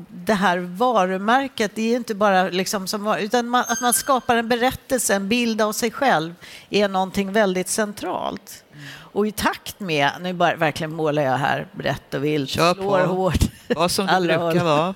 det 0.08 0.34
här 0.34 0.58
varumärket, 0.58 1.72
det 1.74 1.92
är 1.92 1.96
inte 1.96 2.14
bara 2.14 2.48
liksom 2.48 2.86
som 2.86 3.16
utan 3.20 3.48
man, 3.48 3.64
att 3.68 3.80
man 3.80 3.94
skapar 3.94 4.36
en 4.36 4.48
berättelse, 4.48 5.14
en 5.14 5.28
bild 5.28 5.62
av 5.62 5.72
sig 5.72 5.90
själv 5.90 6.34
är 6.70 6.88
någonting 6.88 7.32
väldigt 7.32 7.68
centralt. 7.68 8.64
Och 9.12 9.26
i 9.26 9.32
takt 9.32 9.80
med, 9.80 10.10
nu 10.20 10.32
bara, 10.32 10.56
verkligen 10.56 10.94
målar 10.94 11.22
jag 11.22 11.36
här 11.36 11.66
brett 11.72 12.14
och 12.14 12.24
vilt, 12.24 12.50
slår 12.50 13.06
hårt. 13.06 13.40
Vad 13.68 13.90
som 13.90 14.06
det 14.06 14.20
brukar 14.20 14.64
vara. 14.64 14.94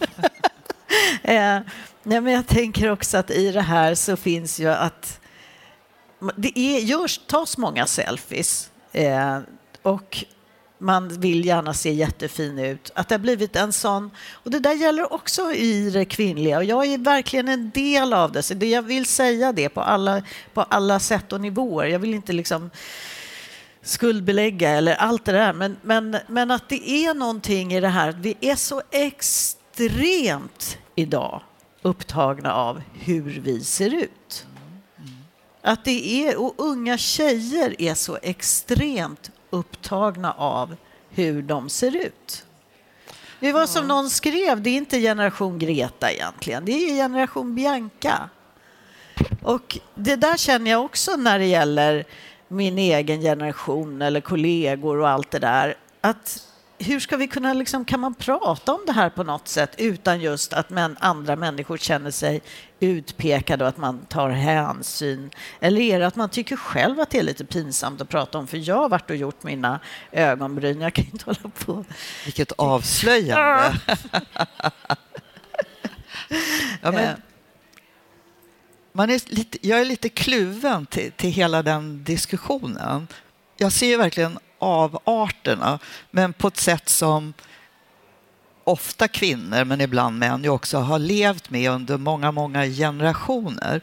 eh, 1.23 1.61
nej, 2.03 2.21
men 2.21 2.33
jag 2.33 2.47
tänker 2.47 2.91
också 2.91 3.19
att 3.19 3.31
i 3.31 3.53
det 3.53 3.61
här 3.61 3.95
så 3.95 4.17
finns 4.17 4.61
ju 4.61 4.69
att 4.69 5.21
det 6.37 6.59
är, 6.59 6.79
görs, 6.79 7.21
tas 7.27 7.59
många 7.59 7.87
selfies. 7.87 8.71
Eh, 8.93 9.39
och 9.83 10.25
man 10.83 11.09
vill 11.09 11.47
gärna 11.47 11.75
se 11.75 11.93
jättefin 11.93 12.59
ut. 12.59 12.91
Att 12.95 13.09
det 13.09 13.15
har 13.15 13.21
blivit 13.21 13.57
en 13.57 13.73
sån... 13.73 14.11
Och 14.33 14.51
det 14.51 14.59
där 14.59 14.73
gäller 14.73 15.13
också 15.13 15.53
i 15.53 15.91
det 15.91 16.05
kvinnliga 16.05 16.57
och 16.57 16.65
jag 16.65 16.87
är 16.87 16.99
verkligen 16.99 17.49
en 17.49 17.71
del 17.71 18.13
av 18.13 18.33
det. 18.33 18.43
Så 18.43 18.55
det, 18.55 18.67
jag 18.67 18.83
vill 18.83 19.07
säga 19.07 19.53
det 19.53 19.69
på 19.69 19.81
alla, 19.81 20.23
på 20.55 20.63
alla 20.63 21.01
sätt 21.01 21.33
och 21.33 21.41
nivåer. 21.41 21.87
Jag 21.87 21.99
vill 21.99 22.15
inte 22.15 22.33
liksom 22.33 22.71
skuldbelägga 23.83 24.71
eller 24.71 24.95
allt 24.95 25.25
det 25.25 25.33
där. 25.33 25.53
Men, 25.53 25.77
men, 25.83 26.16
men 26.27 26.51
att 26.51 26.68
det 26.68 26.90
är 26.90 27.14
någonting 27.14 27.73
i 27.73 27.81
det 27.81 27.88
här. 27.88 28.12
Vi 28.21 28.37
är 28.40 28.57
så 28.57 28.83
extremt 28.90 30.79
idag 30.95 31.42
upptagna 31.83 32.55
av 32.55 32.83
hur 32.92 33.40
vi 33.40 33.64
ser 33.64 33.95
ut. 33.95 34.47
Att 35.62 35.85
det 35.85 36.27
är, 36.27 36.40
och 36.40 36.55
unga 36.57 36.99
tjejer 36.99 37.83
är 37.83 37.95
så 37.95 38.18
extremt 38.23 39.31
upptagna 39.51 40.33
av 40.33 40.77
hur 41.11 41.42
de 41.42 41.68
ser 41.68 41.97
ut. 41.97 42.45
Det 43.40 43.53
var 43.53 43.66
som 43.66 43.88
någon 43.88 44.11
skrev, 44.11 44.62
det 44.62 44.71
är 44.71 44.77
inte 44.77 45.01
generation 45.01 45.59
Greta 45.59 46.12
egentligen, 46.12 46.64
det 46.64 46.73
är 46.73 46.95
generation 46.95 47.55
Bianca. 47.55 48.29
Och 49.42 49.79
det 49.95 50.16
där 50.16 50.37
känner 50.37 50.71
jag 50.71 50.85
också 50.85 51.16
när 51.16 51.38
det 51.38 51.47
gäller 51.47 52.05
min 52.53 52.79
egen 52.79 53.21
generation 53.21 54.03
eller 54.03 54.21
kollegor 54.21 54.99
och 54.99 55.09
allt 55.09 55.31
det 55.31 55.38
där. 55.38 55.75
Att 56.01 56.49
hur 56.79 57.01
ska 57.01 57.17
vi 57.17 57.29
kunna, 57.29 57.53
liksom, 57.53 57.85
kan 57.85 58.01
man 58.01 58.15
prata 58.15 58.73
om 58.73 58.81
det 58.87 58.93
här 58.93 59.11
på 59.11 59.23
något 59.23 59.49
sätt 59.49 59.75
utan 59.79 60.21
just 60.21 60.53
att 60.53 60.71
men, 60.71 60.97
andra 61.01 61.37
människor 61.37 61.77
känner 61.77 62.11
sig 62.11 62.43
utpekade 62.81 63.65
och 63.65 63.69
att 63.69 63.77
man 63.77 63.99
tar 63.99 64.31
hänsyn? 64.31 65.31
Eller 65.61 65.81
är 65.81 66.01
det 66.01 66.07
att 66.07 66.17
man 66.17 66.29
tycker 66.29 66.57
själv 66.57 67.01
att 67.01 67.11
det 67.11 67.19
är 67.19 67.23
lite 67.23 67.45
pinsamt 67.45 68.01
att 68.01 68.09
prata 68.09 68.38
om? 68.38 68.47
För 68.47 68.69
jag 68.69 68.77
har 68.77 68.88
varit 68.88 69.11
och 69.11 69.17
gjort 69.17 69.43
mina 69.43 69.81
ögonbryn, 70.12 70.81
jag 70.81 70.95
kan 70.95 71.05
inte 71.05 71.25
hålla 71.25 71.51
på. 71.59 71.85
Vilket 72.25 72.53
avslöjande. 72.53 73.79
ja, 76.83 76.93
men, 76.93 76.95
eh 76.95 77.15
man 78.93 79.11
är 79.11 79.21
lite, 79.27 79.59
jag 79.69 79.81
är 79.81 79.85
lite 79.85 80.09
kluven 80.09 80.87
till, 80.87 81.13
till 81.13 81.31
hela 81.31 81.63
den 81.63 82.05
diskussionen. 82.05 83.09
Jag 83.57 83.73
ser 83.73 83.99
verkligen 83.99 84.39
avarterna, 84.59 85.79
men 86.11 86.33
på 86.33 86.49
ett 86.49 86.57
sätt 86.57 86.89
som 86.89 87.35
ofta 88.65 89.09
kvinnor, 89.09 89.65
men 89.65 89.81
ibland 89.81 90.19
män, 90.19 90.43
ju 90.43 90.49
också 90.49 90.79
har 90.79 90.99
levt 90.99 91.51
med 91.51 91.71
under 91.71 91.99
många, 91.99 92.33
många 92.33 92.67
generationer. 92.67 93.81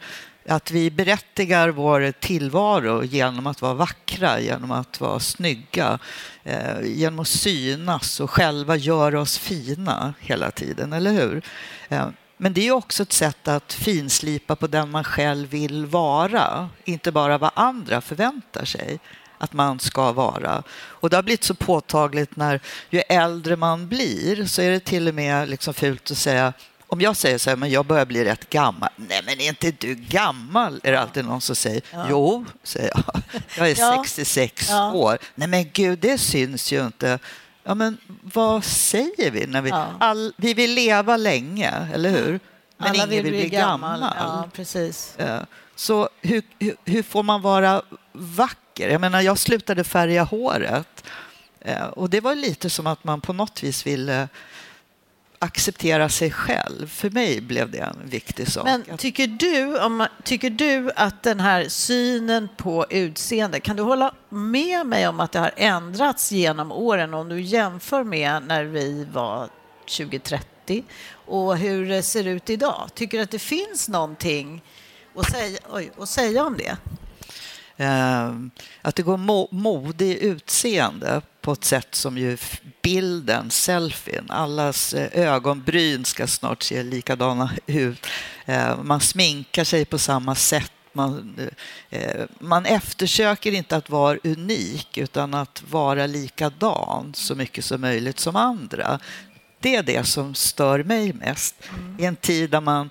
Att 0.47 0.71
vi 0.71 0.91
berättigar 0.91 1.69
vår 1.69 2.11
tillvaro 2.11 3.03
genom 3.03 3.47
att 3.47 3.61
vara 3.61 3.73
vackra, 3.73 4.39
genom 4.39 4.71
att 4.71 5.01
vara 5.01 5.19
snygga, 5.19 5.99
eh, 6.43 6.81
genom 6.83 7.19
att 7.19 7.27
synas 7.27 8.19
och 8.19 8.29
själva 8.31 8.75
göra 8.75 9.21
oss 9.21 9.37
fina 9.37 10.13
hela 10.19 10.51
tiden, 10.51 10.93
eller 10.93 11.11
hur? 11.11 11.41
Eh, 11.89 12.07
men 12.41 12.53
det 12.53 12.67
är 12.67 12.71
också 12.71 13.03
ett 13.03 13.13
sätt 13.13 13.47
att 13.47 13.73
finslipa 13.73 14.55
på 14.55 14.67
den 14.67 14.91
man 14.91 15.03
själv 15.03 15.49
vill 15.49 15.85
vara, 15.85 16.69
inte 16.85 17.11
bara 17.11 17.37
vad 17.37 17.51
andra 17.53 18.01
förväntar 18.01 18.65
sig 18.65 18.99
att 19.37 19.53
man 19.53 19.79
ska 19.79 20.11
vara. 20.11 20.63
Och 20.71 21.09
det 21.09 21.15
har 21.15 21.23
blivit 21.23 21.43
så 21.43 21.53
påtagligt 21.53 22.35
när 22.35 22.61
ju 22.89 22.99
äldre 22.99 23.55
man 23.55 23.87
blir 23.87 24.45
så 24.45 24.61
är 24.61 24.71
det 24.71 24.79
till 24.79 25.07
och 25.07 25.15
med 25.15 25.49
liksom 25.49 25.73
fult 25.73 26.11
att 26.11 26.17
säga 26.17 26.53
om 26.91 27.01
jag 27.01 27.17
säger 27.17 27.37
så 27.37 27.49
här, 27.49 27.57
men 27.57 27.69
jag 27.69 27.85
börjar 27.85 28.05
bli 28.05 28.25
rätt 28.25 28.49
gammal. 28.49 28.89
Nej, 28.95 29.21
men 29.25 29.39
är 29.39 29.47
inte 29.47 29.71
du 29.71 29.95
gammal? 29.95 30.79
Är 30.83 30.91
det 30.91 30.99
alltid 30.99 31.25
någon 31.25 31.41
som 31.41 31.55
säger. 31.55 31.81
Ja. 31.91 32.05
Jo, 32.09 32.45
säger 32.63 32.91
jag. 32.95 33.21
Jag 33.57 33.69
är 33.69 33.79
ja. 33.79 34.03
66 34.03 34.69
ja. 34.69 34.93
år. 34.93 35.17
Nej, 35.35 35.47
men 35.47 35.69
gud, 35.73 35.99
det 35.99 36.17
syns 36.17 36.71
ju 36.71 36.85
inte. 36.85 37.19
Ja, 37.69 37.75
men 37.75 37.97
vad 38.23 38.63
säger 38.63 39.31
vi 39.31 39.47
när 39.47 39.61
vi... 39.61 39.71
All, 39.99 40.33
vi 40.37 40.53
vill 40.53 40.73
leva 40.73 41.17
länge, 41.17 41.87
eller 41.93 42.09
hur? 42.09 42.39
Men 42.77 42.87
Alla 42.87 42.95
ingen 42.95 43.09
vill 43.09 43.21
bli, 43.21 43.31
bli 43.31 43.49
gammal. 43.49 43.99
gammal. 43.99 44.15
Ja, 44.19 44.49
precis. 44.53 45.17
Så 45.75 46.09
hur, 46.21 46.43
hur, 46.59 46.75
hur 46.85 47.03
får 47.03 47.23
man 47.23 47.41
vara 47.41 47.81
vacker 48.11 48.69
vacker. 48.79 48.91
Jag 48.91 49.01
menar, 49.01 49.21
jag 49.21 49.37
slutade 49.37 49.83
färga 49.83 50.23
håret 50.23 51.03
eh, 51.59 51.87
och 51.87 52.09
det 52.09 52.21
var 52.21 52.35
lite 52.35 52.69
som 52.69 52.87
att 52.87 53.03
man 53.03 53.21
på 53.21 53.33
något 53.33 53.63
vis 53.63 53.85
ville 53.87 54.27
acceptera 55.39 56.09
sig 56.09 56.31
själv. 56.31 56.87
För 56.87 57.09
mig 57.09 57.41
blev 57.41 57.71
det 57.71 57.77
en 57.77 58.09
viktig 58.09 58.47
sak. 58.47 58.65
Men 58.65 58.97
tycker 58.97 59.27
du, 59.27 59.79
om, 59.79 60.07
tycker 60.23 60.49
du 60.49 60.91
att 60.95 61.23
den 61.23 61.39
här 61.39 61.67
synen 61.69 62.49
på 62.57 62.85
utseende, 62.89 63.59
kan 63.59 63.75
du 63.75 63.83
hålla 63.83 64.13
med 64.29 64.85
mig 64.85 65.07
om 65.07 65.19
att 65.19 65.31
det 65.31 65.39
har 65.39 65.51
ändrats 65.57 66.31
genom 66.31 66.71
åren 66.71 67.13
om 67.13 67.29
du 67.29 67.41
jämför 67.41 68.03
med 68.03 68.43
när 68.43 68.63
vi 68.63 69.07
var 69.13 69.49
2030 69.97 70.83
och 71.11 71.57
hur 71.57 71.89
det 71.89 72.03
ser 72.03 72.27
ut 72.27 72.49
idag? 72.49 72.89
Tycker 72.93 73.17
du 73.17 73.23
att 73.23 73.31
det 73.31 73.39
finns 73.39 73.89
någonting 73.89 74.61
att 75.15 75.31
säga, 75.31 75.59
oj, 75.71 75.91
att 75.99 76.09
säga 76.09 76.45
om 76.45 76.57
det? 76.57 76.77
Eh, 77.83 78.33
att 78.81 78.95
det 78.95 79.03
går 79.03 79.17
mo 79.17 79.47
mode 79.51 80.05
i 80.05 80.25
utseende 80.25 81.21
på 81.49 81.53
ett 81.53 81.63
sätt 81.63 81.95
som 81.95 82.17
ju 82.17 82.37
bilden, 82.81 83.51
selfien, 83.51 84.25
allas 84.29 84.93
eh, 84.93 85.27
ögonbryn 85.27 86.05
ska 86.05 86.27
snart 86.27 86.63
se 86.63 86.83
likadana 86.83 87.51
ut. 87.65 88.07
Eh, 88.45 88.83
man 88.83 88.99
sminkar 88.99 89.63
sig 89.63 89.85
på 89.85 89.97
samma 89.97 90.35
sätt. 90.35 90.71
Man, 90.93 91.39
man 92.39 92.65
eftersöker 92.65 93.51
inte 93.51 93.75
att 93.75 93.89
vara 93.89 94.17
unik 94.23 94.97
utan 94.97 95.33
att 95.33 95.63
vara 95.69 96.05
likadan 96.05 97.13
så 97.13 97.35
mycket 97.35 97.65
som 97.65 97.81
möjligt 97.81 98.19
som 98.19 98.35
andra. 98.35 98.99
Det 99.59 99.75
är 99.75 99.83
det 99.83 100.03
som 100.03 100.35
stör 100.35 100.83
mig 100.83 101.13
mest. 101.13 101.55
I 101.99 102.05
en 102.05 102.15
tid 102.15 102.49
där 102.49 102.61
man 102.61 102.89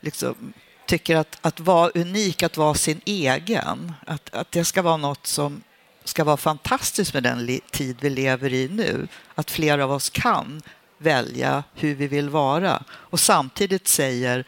liksom 0.00 0.52
tycker 0.86 1.16
att, 1.16 1.38
att 1.40 1.60
vara 1.60 1.90
unik, 1.94 2.42
att 2.42 2.56
vara 2.56 2.74
sin 2.74 3.00
egen, 3.04 3.92
att, 4.06 4.34
att 4.34 4.52
det 4.52 4.64
ska 4.64 4.82
vara 4.82 4.96
något 4.96 5.26
som 5.26 5.62
ska 6.08 6.24
vara 6.24 6.36
fantastiskt 6.36 7.14
med 7.14 7.22
den 7.22 7.60
tid 7.70 7.96
vi 8.00 8.10
lever 8.10 8.52
i 8.52 8.68
nu. 8.68 9.08
Att 9.34 9.50
fler 9.50 9.78
av 9.78 9.92
oss 9.92 10.10
kan 10.10 10.62
välja 10.98 11.64
hur 11.74 11.94
vi 11.94 12.06
vill 12.06 12.28
vara. 12.28 12.82
Och 12.90 13.20
samtidigt 13.20 13.88
säger 13.88 14.44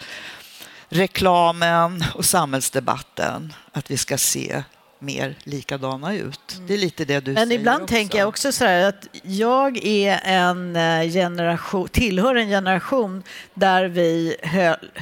reklamen 0.88 2.05
och 2.14 2.25
samhällsdebatten 2.25 3.53
att 3.73 3.90
vi 3.90 3.96
ska 3.96 4.18
se 4.18 4.62
mer 4.99 5.38
likadana 5.44 6.14
ut. 6.14 6.61
Det 6.66 6.75
är 6.75 6.79
lite 6.79 7.05
det 7.05 7.20
du 7.20 7.33
Men 7.33 7.49
säger 7.49 7.61
ibland 7.61 7.83
också. 7.83 7.94
tänker 7.94 8.18
jag 8.18 8.29
också 8.29 8.53
så 8.53 8.64
här 8.64 8.88
att 8.88 9.07
jag 9.23 9.85
är 9.85 10.20
en 10.25 10.77
eh, 10.77 11.12
generation, 11.12 11.88
tillhör 11.88 12.35
en 12.35 12.49
generation 12.49 13.23
där 13.55 13.85
vi 13.85 14.37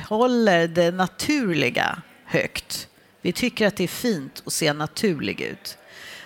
håller 0.08 0.68
det 0.68 0.90
naturliga 0.90 2.02
högt. 2.24 2.88
Vi 3.22 3.32
tycker 3.32 3.66
att 3.66 3.76
det 3.76 3.84
är 3.84 3.88
fint 3.88 4.42
att 4.46 4.52
se 4.52 4.72
naturlig 4.72 5.40
ut. 5.40 5.78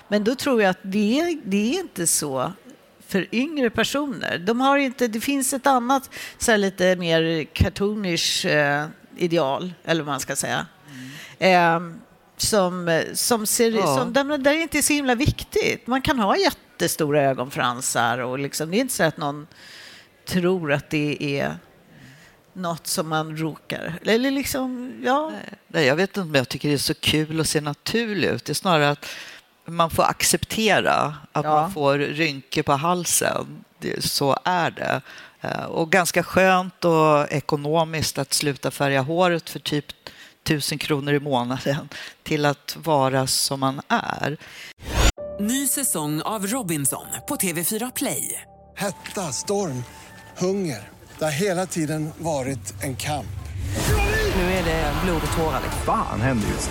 Men 0.09 0.25
då 0.25 0.35
tror 0.35 0.63
jag 0.63 0.71
att 0.71 0.79
det 0.83 1.21
är, 1.21 1.41
det 1.45 1.75
är 1.75 1.81
inte 1.81 2.07
så 2.07 2.53
för 3.07 3.35
yngre 3.35 3.71
personer. 3.71 4.39
De 4.39 4.61
har 4.61 4.79
inte, 4.79 5.09
det 5.09 5.21
finns 5.21 5.53
ett 5.53 5.67
annat, 5.67 6.11
så 6.39 6.57
lite 6.57 6.97
mer 6.97 7.45
cartoonish 7.45 8.47
eh, 8.47 8.87
ideal, 9.17 9.73
eller 9.85 10.03
vad 10.03 10.13
man 10.13 10.21
ska 10.21 10.37
säga. 10.37 10.67
Mm. 11.39 11.93
Eh, 11.93 11.97
som, 12.37 13.03
som 13.15 13.47
ser 13.47 13.71
ja. 13.71 13.97
som, 13.97 14.13
där, 14.13 14.39
där 14.39 14.53
är 14.53 14.63
inte 14.63 14.83
så 14.83 14.93
himla 14.93 15.15
viktigt. 15.15 15.87
Man 15.87 16.03
kan 16.03 16.19
ha 16.19 16.37
jättestora 16.37 17.23
ögonfransar 17.23 18.19
och 18.19 18.39
liksom, 18.39 18.71
det 18.71 18.77
är 18.77 18.81
inte 18.81 18.95
så 18.95 19.03
att 19.03 19.17
någon 19.17 19.47
tror 20.27 20.73
att 20.73 20.91
det 20.91 21.39
är 21.41 21.57
något 22.53 22.87
som 22.87 23.09
man 23.09 23.37
råkar... 23.37 23.99
Eller 24.05 24.31
liksom, 24.31 24.93
ja. 25.05 25.33
Nej, 25.69 25.87
jag 25.87 25.97
vet 25.97 26.11
inte 26.11 26.21
om 26.21 26.35
jag 26.35 26.49
tycker 26.49 26.69
det 26.69 26.75
är 26.75 26.79
så 26.79 26.95
kul 26.95 27.41
att 27.41 27.49
se 27.49 27.61
naturlig 27.61 28.29
ut. 28.29 28.45
Det 28.45 28.53
är 28.53 28.55
snarare 28.55 28.91
att 28.91 29.07
man 29.73 29.91
får 29.91 30.03
acceptera 30.03 31.17
att 31.33 31.45
ja. 31.45 31.55
man 31.55 31.73
får 31.73 31.99
rynkor 31.99 32.63
på 32.63 32.73
halsen. 32.73 33.65
Så 34.01 34.37
är 34.45 34.71
det. 34.71 35.01
Eh, 35.41 35.65
och 35.65 35.93
ganska 35.93 36.23
skönt 36.23 36.85
och 36.85 37.33
ekonomiskt 37.33 38.19
att 38.19 38.33
sluta 38.33 38.71
färga 38.71 39.03
håret 39.03 39.51
för 39.51 39.59
typ 39.59 39.87
tusen 40.43 40.79
kronor 40.79 41.15
i 41.15 41.21
månaden 41.21 41.89
till 42.23 42.45
att 42.45 42.77
vara 42.85 43.27
som 43.27 43.61
man 43.61 43.81
är. 43.89 44.37
Ny 45.41 45.67
säsong 45.67 46.23
av 46.23 46.47
Robinson 46.47 47.07
på 47.29 47.37
TV4 47.37 47.91
Play. 47.95 48.43
Hetta, 48.77 49.33
storm, 49.33 49.85
hunger. 50.39 50.89
Det 51.19 51.25
har 51.25 51.33
hela 51.33 51.67
tiden 51.67 52.13
varit 52.19 52.83
en 52.83 52.97
kamp. 52.97 53.27
Nu 54.37 54.43
är 54.43 54.65
det 54.65 54.93
blod 55.05 55.23
och 55.31 55.37
tårar. 55.37 55.61
Fan 55.85 56.21
händer 56.21 56.49
just 56.49 56.71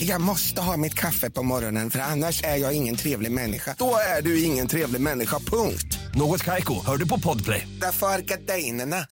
Jag 0.00 0.20
måste 0.20 0.60
ha 0.60 0.76
mitt 0.76 0.94
kaffe 0.94 1.30
på 1.30 1.42
morgonen 1.42 1.90
för 1.90 1.98
annars 1.98 2.42
är 2.42 2.56
jag 2.56 2.72
ingen 2.72 2.96
trevlig 2.96 3.32
människa. 3.32 3.74
Då 3.78 3.96
är 4.18 4.22
du 4.22 4.42
ingen 4.42 4.68
trevlig 4.68 5.00
människa, 5.00 5.38
punkt. 5.38 5.98
Något 6.14 6.44
Kaiko, 6.44 6.86
hör 6.86 6.96
du 6.96 7.08
på 7.08 7.20
Podplay. 7.20 7.68
Därför 7.80 8.06
är 8.06 8.18
gardinerna. 8.18 9.06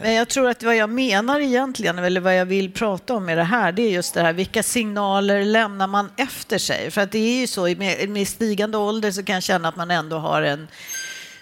Men 0.00 0.12
jag 0.12 0.28
tror 0.28 0.48
att 0.48 0.62
vad 0.62 0.76
jag 0.76 0.90
menar 0.90 1.40
egentligen, 1.40 1.98
eller 1.98 2.20
vad 2.20 2.36
jag 2.36 2.46
vill 2.46 2.72
prata 2.72 3.14
om 3.14 3.24
med 3.24 3.38
det 3.38 3.44
här, 3.44 3.72
det 3.72 3.82
är 3.82 3.90
just 3.90 4.14
det 4.14 4.22
här, 4.22 4.32
vilka 4.32 4.62
signaler 4.62 5.44
lämnar 5.44 5.86
man 5.86 6.10
efter 6.16 6.58
sig? 6.58 6.90
För 6.90 7.00
att 7.00 7.12
det 7.12 7.18
är 7.18 7.40
ju 7.40 7.46
så, 7.46 7.62
med, 7.64 8.08
med 8.08 8.28
stigande 8.28 8.78
ålder 8.78 9.10
så 9.10 9.22
kan 9.22 9.34
jag 9.34 9.42
känna 9.42 9.68
att 9.68 9.76
man 9.76 9.90
ändå 9.90 10.18
har 10.18 10.42
en 10.42 10.68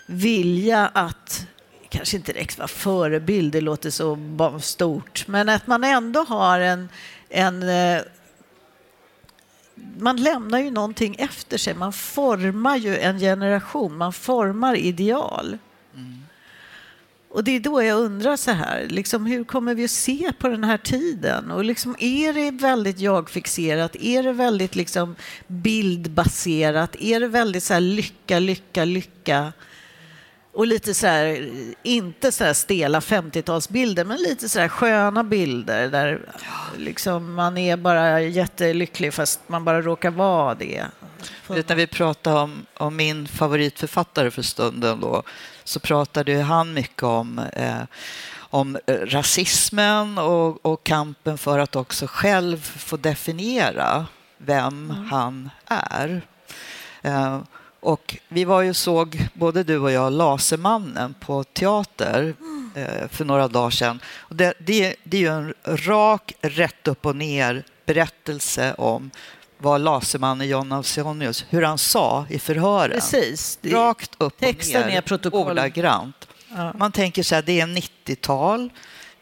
vilja 0.06 0.86
att 0.86 1.46
kanske 1.90 2.16
inte 2.16 2.32
direkt 2.32 2.58
vara 2.58 2.68
förebild, 2.68 3.52
det 3.52 3.60
låter 3.60 3.90
så 3.90 4.18
stort, 4.60 5.24
men 5.28 5.48
att 5.48 5.66
man 5.66 5.84
ändå 5.84 6.24
har 6.24 6.60
en, 6.60 6.88
en 7.28 7.62
eh, 7.62 8.02
man 9.98 10.16
lämnar 10.16 10.58
ju 10.58 10.70
någonting 10.70 11.16
efter 11.18 11.58
sig, 11.58 11.74
man 11.74 11.92
formar 11.92 12.76
ju 12.76 12.98
en 12.98 13.18
generation, 13.18 13.96
man 13.96 14.12
formar 14.12 14.76
ideal. 14.76 15.58
Och 17.30 17.44
det 17.44 17.56
är 17.56 17.60
då 17.60 17.82
jag 17.82 17.98
undrar 17.98 18.36
så 18.36 18.50
här, 18.50 18.86
liksom, 18.88 19.26
hur 19.26 19.44
kommer 19.44 19.74
vi 19.74 19.84
att 19.84 19.90
se 19.90 20.32
på 20.38 20.48
den 20.48 20.64
här 20.64 20.76
tiden? 20.78 21.50
Och 21.50 21.64
liksom, 21.64 21.96
är 21.98 22.32
det 22.32 22.50
väldigt 22.50 22.98
jag-fixerat? 22.98 23.96
Är 24.00 24.22
det 24.22 24.32
väldigt 24.32 24.74
liksom, 24.74 25.16
bildbaserat? 25.46 26.96
Är 27.00 27.20
det 27.20 27.28
väldigt 27.28 27.62
så 27.62 27.74
här, 27.74 27.80
lycka, 27.80 28.38
lycka, 28.38 28.84
lycka? 28.84 29.52
Och 30.60 30.66
lite 30.66 30.94
så 30.94 31.06
här, 31.06 31.50
inte 31.82 32.32
så 32.32 32.44
här 32.44 32.52
stela 32.52 33.00
50-talsbilder, 33.00 34.04
men 34.04 34.18
lite 34.18 34.48
så 34.48 34.60
här 34.60 34.68
sköna 34.68 35.24
bilder 35.24 35.88
där 35.88 36.20
liksom 36.76 37.34
man 37.34 37.58
är 37.58 37.76
bara 37.76 38.20
jättelycklig 38.20 39.14
fast 39.14 39.40
man 39.46 39.64
bara 39.64 39.82
råkar 39.82 40.10
vara 40.10 40.54
det. 40.54 40.84
Vet, 41.46 41.68
när 41.68 41.76
vi 41.76 41.86
pratade 41.86 42.40
om, 42.40 42.66
om 42.74 42.96
min 42.96 43.28
favoritförfattare 43.28 44.30
för 44.30 44.42
stunden 44.42 45.00
då, 45.00 45.22
så 45.64 45.80
pratade 45.80 46.42
han 46.42 46.72
mycket 46.72 47.02
om, 47.02 47.38
eh, 47.38 47.82
om 48.36 48.78
rasismen 48.86 50.18
och, 50.18 50.66
och, 50.66 50.84
kampen 50.84 51.38
för 51.38 51.58
att 51.58 51.76
också 51.76 52.06
själv 52.06 52.60
få 52.60 52.96
definiera 52.96 54.06
vem 54.38 54.90
mm. 54.90 55.04
han 55.10 55.50
är. 55.66 56.22
Eh, 57.02 57.40
och 57.80 58.16
vi 58.28 58.44
var 58.44 58.62
ju 58.62 58.74
såg, 58.74 59.28
både 59.34 59.62
du 59.62 59.78
och 59.78 59.92
jag, 59.92 60.12
Lasermannen 60.12 61.14
på 61.20 61.44
teater 61.44 62.34
eh, 62.74 63.08
för 63.08 63.24
några 63.24 63.48
dagar 63.48 63.70
sedan. 63.70 64.00
Det, 64.28 64.54
det, 64.58 64.96
det 65.04 65.16
är 65.16 65.20
ju 65.20 65.28
en 65.28 65.54
rak, 65.64 66.32
rätt 66.40 66.88
upp 66.88 67.06
och 67.06 67.16
ner 67.16 67.64
berättelse 67.86 68.74
om 68.74 69.10
vad 69.58 69.80
Lasermannen 69.80 70.48
John 70.48 70.72
Ausonius, 70.72 71.44
hur 71.48 71.62
han 71.62 71.78
sa 71.78 72.26
i 72.30 72.38
förhören. 72.38 72.90
Precis. 72.90 73.58
Rakt 73.62 74.14
upp 74.14 74.22
och 74.22 74.36
Texten 74.36 74.88
ner, 74.88 74.96
är 74.96 75.00
protokoll. 75.00 75.50
ordagrant. 75.50 76.28
Ja. 76.56 76.72
Man 76.78 76.92
tänker 76.92 77.22
så 77.22 77.34
här, 77.34 77.42
det 77.42 77.60
är 77.60 77.66
90-tal, 77.66 78.70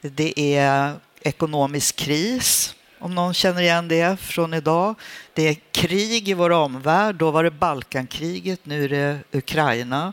det 0.01 0.57
är 0.57 0.93
ekonomisk 1.21 1.97
kris, 1.97 2.75
om 3.01 3.15
någon 3.15 3.35
känner 3.35 3.63
igen 3.63 3.89
det 3.89 4.21
från 4.21 4.55
idag. 4.55 4.95
Det 5.35 5.49
är 5.49 5.57
krig 5.73 6.29
i 6.29 6.35
vår 6.35 6.51
omvärld. 6.51 7.17
Då 7.17 7.31
var 7.31 7.45
det 7.45 7.51
Balkankriget, 7.51 8.61
nu 8.63 8.85
är 8.85 8.89
det 8.89 9.19
Ukraina. 9.33 10.13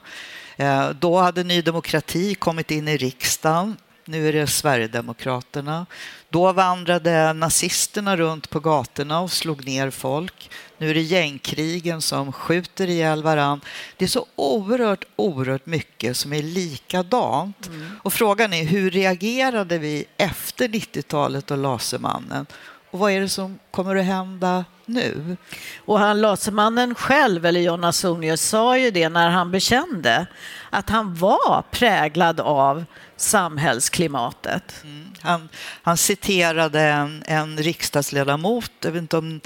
Eh, 0.58 0.90
då 0.90 1.18
hade 1.18 1.44
Ny 1.44 1.62
Demokrati 1.62 2.36
kommit 2.36 2.72
in 2.72 2.88
i 2.88 2.98
riksdagen. 2.98 3.78
Nu 4.08 4.30
är 4.30 4.34
det 4.34 4.48
Sverigedemokraterna. 4.48 5.86
Då 6.30 6.52
vandrade 6.52 7.34
nazisterna 7.34 8.18
runt 8.18 8.50
på 8.50 8.60
gatorna 8.60 9.20
och 9.20 9.32
slog 9.32 9.66
ner 9.66 9.90
folk. 9.90 10.50
Nu 10.78 10.90
är 10.90 10.94
det 10.94 11.02
gängkrigen 11.02 12.02
som 12.02 12.32
skjuter 12.32 12.90
ihjäl 12.90 13.24
varann. 13.24 13.62
Det 13.98 14.06
är 14.06 14.10
så 14.10 14.26
oerhört, 14.36 15.06
oerhört 15.16 15.66
mycket 15.66 16.18
som 16.18 16.34
är 16.34 16.44
likadant. 16.44 17.68
Mm. 17.68 18.00
Och 18.04 18.14
frågan 18.14 18.54
är 18.54 18.64
hur 18.64 18.92
reagerade 18.92 19.78
vi 19.78 20.06
efter 20.18 20.68
90-talet 20.68 21.52
och 21.52 21.58
Lasermannen? 21.58 22.46
Och 22.96 23.00
vad 23.00 23.12
är 23.12 23.22
det 23.22 23.30
som 23.30 23.60
kommer 23.72 23.96
att 23.96 24.06
hända 24.06 24.66
nu? 24.86 25.38
Och 25.78 26.00
han 26.00 26.22
Lasermannen 26.22 26.96
själv, 26.96 27.46
eller 27.46 27.60
John 27.60 27.84
Ausonius, 27.84 28.42
sa 28.42 28.78
ju 28.78 28.92
det 28.92 29.10
när 29.10 29.30
han 29.30 29.52
bekände 29.52 30.28
att 30.70 30.90
han 30.90 31.16
var 31.16 31.64
präglad 31.72 32.40
av 32.40 32.86
samhällsklimatet. 33.18 34.84
Mm. 34.84 35.08
Han, 35.22 35.50
han, 35.82 35.98
citerade 35.98 36.82
en, 36.82 37.24
en 37.26 37.58
riksdagsledamot, 37.58 38.72
jag 38.82 38.92
vet 38.92 39.02
inte 39.02 39.18
om 39.18 39.42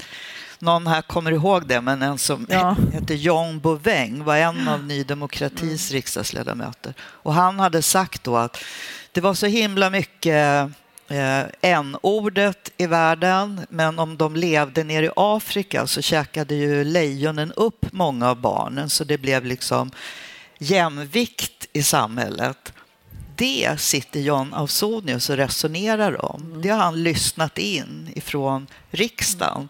någon 0.58 0.86
här 0.86 1.02
kommer 1.02 1.32
ihåg 1.32 1.66
det, 1.66 1.80
men 1.80 2.02
en 2.02 2.18
som 2.18 2.46
ja. 2.50 2.76
hette 2.92 3.14
John 3.14 3.60
Bouveng 3.60 4.24
var 4.24 4.36
en 4.36 4.68
av 4.68 4.84
Ny 4.84 5.04
Demokratis 5.04 5.90
mm. 5.90 5.96
riksdagsledamöter. 5.96 6.94
Och 7.00 7.34
han 7.34 7.60
hade 7.60 7.82
sagt 7.82 8.24
då 8.24 8.36
att 8.36 8.64
det 9.12 9.20
var 9.20 9.34
så 9.34 9.46
himla 9.46 9.90
mycket 9.90 10.70
Eh, 11.10 11.44
n-ordet 11.60 12.72
i 12.76 12.86
världen, 12.86 13.66
men 13.68 13.98
om 13.98 14.16
de 14.16 14.36
levde 14.36 14.84
nere 14.84 15.06
i 15.06 15.10
Afrika 15.16 15.86
så 15.86 16.02
käkade 16.02 16.54
ju 16.54 16.84
lejonen 16.84 17.52
upp 17.52 17.86
många 17.92 18.30
av 18.30 18.40
barnen, 18.40 18.90
så 18.90 19.04
det 19.04 19.18
blev 19.18 19.44
liksom 19.44 19.90
jämvikt 20.58 21.66
i 21.72 21.82
samhället. 21.82 22.72
Det 23.36 23.80
sitter 23.80 24.20
John 24.20 24.54
Ausonius 24.54 25.30
och 25.30 25.36
resonerar 25.36 26.24
om. 26.24 26.60
Det 26.62 26.68
har 26.68 26.78
han 26.78 27.02
lyssnat 27.02 27.58
in 27.58 28.12
ifrån 28.14 28.66
riksdagen. 28.90 29.68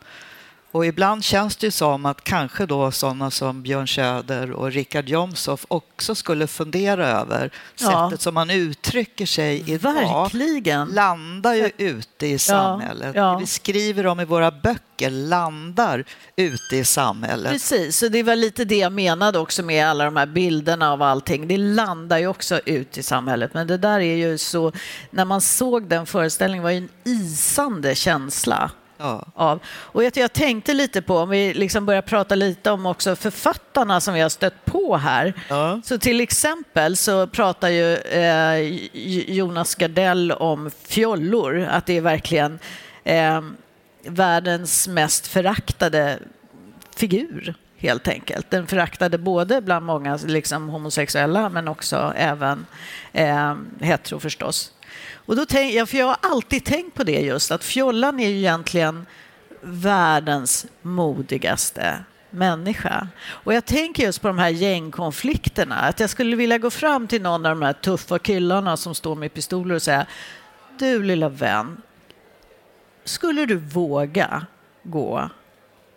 Och 0.72 0.87
ibland 0.87 1.24
känns 1.24 1.56
det 1.56 1.66
ju 1.66 1.70
som 1.70 2.06
att 2.06 2.24
kanske 2.24 2.66
då 2.66 2.90
sådana 2.90 3.30
som 3.30 3.62
Björn 3.62 3.88
Söder 3.88 4.50
och 4.50 4.72
Richard 4.72 5.09
Jomshof 5.09 5.66
också 5.68 6.14
skulle 6.14 6.46
fundera 6.46 7.09
över 7.09 7.50
ja. 7.80 8.09
sättet 8.11 8.20
som 8.20 8.35
man 8.35 8.50
uttrycker 8.50 9.26
sig 9.26 9.70
idag. 9.70 9.92
Verkligen. 9.92 10.88
Landar 10.88 11.54
ju 11.54 11.70
ute 11.76 12.26
i 12.26 12.38
samhället. 12.38 13.14
Ja. 13.14 13.33
Ja. 13.33 13.38
Vi 13.38 13.46
skriver 13.46 14.06
om 14.06 14.20
i 14.20 14.24
våra 14.24 14.50
böcker 14.50 15.11
landar 15.11 16.04
ute 16.37 16.76
i 16.76 16.85
samhället. 16.85 17.52
Precis, 17.52 18.02
och 18.02 18.11
det 18.11 18.22
var 18.22 18.37
lite 18.37 18.64
det 18.64 18.78
jag 18.78 18.92
menade 18.92 19.38
också 19.38 19.62
med 19.62 19.87
alla 19.87 20.04
de 20.04 20.16
här 20.16 20.26
bilderna 20.26 20.92
av 20.92 21.02
allting. 21.02 21.48
Det 21.48 21.56
landar 21.56 22.18
ju 22.18 22.26
också 22.26 22.61
ut 22.64 22.98
i 22.98 23.02
samhället. 23.02 23.54
Men 23.54 23.66
det 23.66 23.76
där 23.76 24.00
är 24.00 24.16
ju 24.16 24.38
så, 24.38 24.72
när 25.11 25.24
man 25.24 25.40
såg 25.40 25.88
den 25.88 26.06
föreställningen 26.06 26.62
var 26.62 26.70
ju 26.70 26.76
en 26.76 26.88
isande 27.04 27.94
känsla 27.94 28.70
ja. 29.01 29.25
av. 29.35 29.61
Och 29.67 30.05
jag, 30.05 30.17
jag, 30.17 30.33
tänkte 30.33 30.75
lite 30.75 31.03
på, 31.03 31.19
om 31.19 31.29
vi 31.29 31.55
liksom 31.55 31.87
börjar 31.87 32.03
prata 32.03 32.35
lite 32.35 32.71
om 32.71 32.87
också 32.87 33.17
författarna 33.17 34.01
som 34.01 34.15
vi 34.15 34.21
har 34.21 34.29
stött 34.29 34.65
på 34.65 34.97
här. 34.97 35.35
Ja. 35.49 35.81
Så 35.85 35.99
till 35.99 36.21
exempel 36.21 36.97
så 36.97 37.27
pratar 37.27 37.69
ju 37.69 37.97
eh, 37.97 38.59
Jonas 39.35 39.75
Gardell 39.75 40.33
om 40.33 40.71
fjollor, 40.89 41.61
att 41.71 41.87
det 41.87 41.97
är 41.97 42.01
verkligen 42.01 42.59
eh, 43.05 43.41
världens 44.05 44.89
mest 44.89 45.27
föraktade 45.27 46.19
figur 46.97 47.55
helt 47.77 48.09
enkelt. 48.09 48.51
Den 48.51 48.67
föraktade 48.67 49.19
både 49.19 49.61
bland 49.61 49.87
många 49.87 50.19
liksom, 50.27 50.69
homosexuella 50.69 51.49
men 51.49 51.69
också 51.69 52.13
även 52.17 52.67
eh, 53.13 53.55
hetero 53.81 54.21
förstås. 54.21 54.73
Och 55.31 55.37
då 55.37 55.47
tänk, 55.47 55.75
ja, 55.75 55.87
för 55.87 55.99
jag 55.99 56.07
har 56.07 56.16
alltid 56.21 56.64
tänkt 56.64 56.95
på 56.95 57.05
det 57.05 57.21
just, 57.21 57.51
att 57.51 57.64
fjollan 57.64 58.21
är 58.21 58.29
ju 58.29 58.37
egentligen 58.37 59.07
världens 59.61 60.66
modigaste 60.83 62.05
människa. 62.31 63.09
Och 63.27 63.55
jag 63.55 63.64
tänker 63.64 64.03
just 64.03 64.23
på 64.23 64.29
de 64.29 64.38
här 64.38 64.49
gängkonflikterna, 64.49 65.77
att 65.77 66.01
jag 66.01 66.11
skulle 66.11 66.37
vilja 66.37 66.59
gå 66.59 66.71
fram 66.71 67.09
till 67.09 67.23
någon 67.23 67.47
av 67.47 67.57
de 67.57 67.62
här 67.62 67.73
tuffa 67.73 68.19
killarna 68.19 68.77
som 68.77 68.95
står 68.95 69.16
med 69.16 69.35
pistoler 69.35 69.75
och 69.75 69.83
säga 69.83 70.07
Du 70.79 71.03
lilla 71.03 71.29
vän, 71.29 71.83
skulle 73.05 73.47
du 73.47 73.57
våga 73.57 74.47
gå 74.83 75.31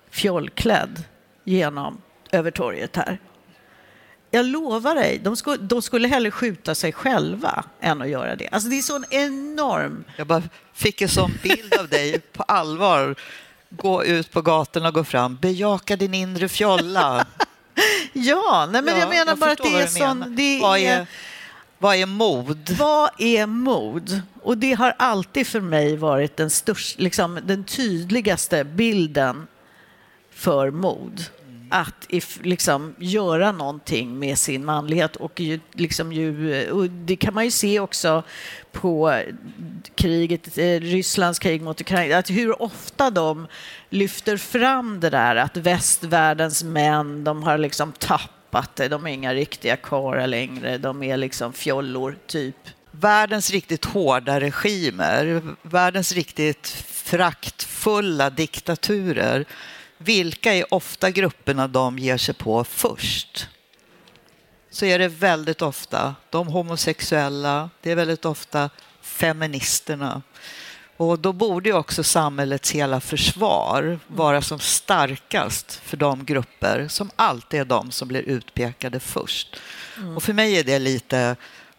fjollklädd 0.09 1.03
genom 1.43 2.01
över 2.31 2.51
torget 2.51 2.95
här? 2.95 3.19
Jag 4.33 4.45
lovar 4.45 4.95
dig, 4.95 5.19
de 5.23 5.35
skulle, 5.35 5.57
de 5.57 5.81
skulle 5.81 6.07
hellre 6.07 6.31
skjuta 6.31 6.75
sig 6.75 6.93
själva 6.93 7.63
än 7.79 8.01
att 8.01 8.09
göra 8.09 8.35
det. 8.35 8.49
Alltså 8.51 8.69
det 8.69 8.77
är 8.77 8.81
sån 8.81 9.05
enorm... 9.09 10.03
Jag 10.17 10.27
bara 10.27 10.43
fick 10.73 11.01
en 11.01 11.09
sån 11.09 11.31
bild 11.43 11.73
av 11.79 11.87
dig 11.87 12.19
på 12.19 12.43
allvar. 12.43 13.15
Gå 13.69 14.03
ut 14.03 14.31
på 14.31 14.41
gatorna 14.41 14.87
och 14.87 14.93
gå 14.93 15.03
fram. 15.03 15.37
Bejaka 15.41 15.95
din 15.95 16.13
inre 16.13 16.49
fjolla. 16.49 17.25
ja, 18.13 18.69
nej 18.71 18.81
men 18.81 18.93
ja, 18.93 18.99
jag 18.99 19.09
menar 19.09 19.31
jag 19.31 19.37
bara 19.37 19.51
att 19.51 19.57
det 19.57 19.81
är 19.81 19.87
sån... 19.87 20.35
Det 20.35 20.59
vad, 20.61 20.79
är, 20.79 21.07
vad 21.77 21.95
är 21.95 22.05
mod? 22.05 22.75
Vad 22.79 23.09
är 23.17 23.45
mod? 23.45 24.21
Och 24.41 24.57
det 24.57 24.73
har 24.73 24.95
alltid 24.99 25.47
för 25.47 25.61
mig 25.61 25.97
varit 25.97 26.37
den, 26.37 26.49
största, 26.49 27.03
liksom, 27.03 27.39
den 27.43 27.63
tydligaste 27.63 28.63
bilden 28.63 29.47
för 30.31 30.71
mod 30.71 31.25
att 31.73 32.05
if, 32.09 32.39
liksom, 32.43 32.95
göra 32.97 33.51
någonting 33.51 34.19
med 34.19 34.37
sin 34.37 34.65
manlighet. 34.65 35.15
Och, 35.15 35.39
ju, 35.39 35.59
liksom, 35.71 36.13
ju, 36.13 36.53
eh, 36.53 36.69
och 36.69 36.89
det 36.89 37.15
kan 37.15 37.33
man 37.33 37.45
ju 37.45 37.51
se 37.51 37.79
också 37.79 38.23
på 38.71 39.21
kriget, 39.95 40.57
eh, 40.57 40.79
Rysslands 40.79 41.39
krig 41.39 41.61
mot 41.61 41.81
Ukraina, 41.81 42.17
att 42.17 42.29
hur 42.29 42.61
ofta 42.61 43.09
de 43.09 43.47
lyfter 43.89 44.37
fram 44.37 44.99
det 44.99 45.09
där 45.09 45.35
att 45.35 45.57
västvärldens 45.57 46.63
män, 46.63 47.23
de 47.23 47.43
har 47.43 47.57
liksom 47.57 47.91
tappat 47.91 48.75
det, 48.75 48.87
de 48.87 49.07
är 49.07 49.11
inga 49.11 49.33
riktiga 49.33 49.75
karlar 49.75 50.27
längre, 50.27 50.77
de 50.77 51.03
är 51.03 51.17
liksom 51.17 51.53
fjollor, 51.53 52.17
typ. 52.27 52.57
Världens 52.91 53.51
riktigt 53.51 53.85
hårda 53.85 54.39
regimer, 54.39 55.41
världens 55.61 56.11
riktigt 56.11 56.67
fraktfulla 56.87 58.29
diktaturer 58.29 59.45
vilka 60.03 60.53
är 60.53 60.73
ofta 60.73 61.11
grupperna 61.11 61.67
de 61.67 61.99
ger 61.99 62.17
sig 62.17 62.35
på 62.35 62.63
först? 62.63 63.47
Så 64.69 64.85
är 64.85 64.99
det 64.99 65.07
väldigt 65.07 65.61
ofta 65.61 66.15
de 66.29 66.47
homosexuella, 66.47 67.69
det 67.81 67.91
är 67.91 67.95
väldigt 67.95 68.25
ofta 68.25 68.69
feministerna. 69.01 70.21
Och 70.97 71.19
då 71.19 71.33
borde 71.33 71.73
också 71.73 72.03
samhällets 72.03 72.71
hela 72.71 72.99
försvar 72.99 73.99
vara 74.07 74.41
som 74.41 74.59
starkast 74.59 75.81
för 75.83 75.97
de 75.97 76.25
grupper 76.25 76.87
som 76.87 77.11
alltid 77.15 77.59
är 77.59 77.65
de 77.65 77.91
som 77.91 78.07
blir 78.07 78.21
utpekade 78.21 78.99
först. 78.99 79.55
Mm. 79.97 80.15
Och 80.17 80.23
för 80.23 80.33
mig 80.33 80.59
är 80.59 80.63
det 80.63 80.79
lite 80.79 81.35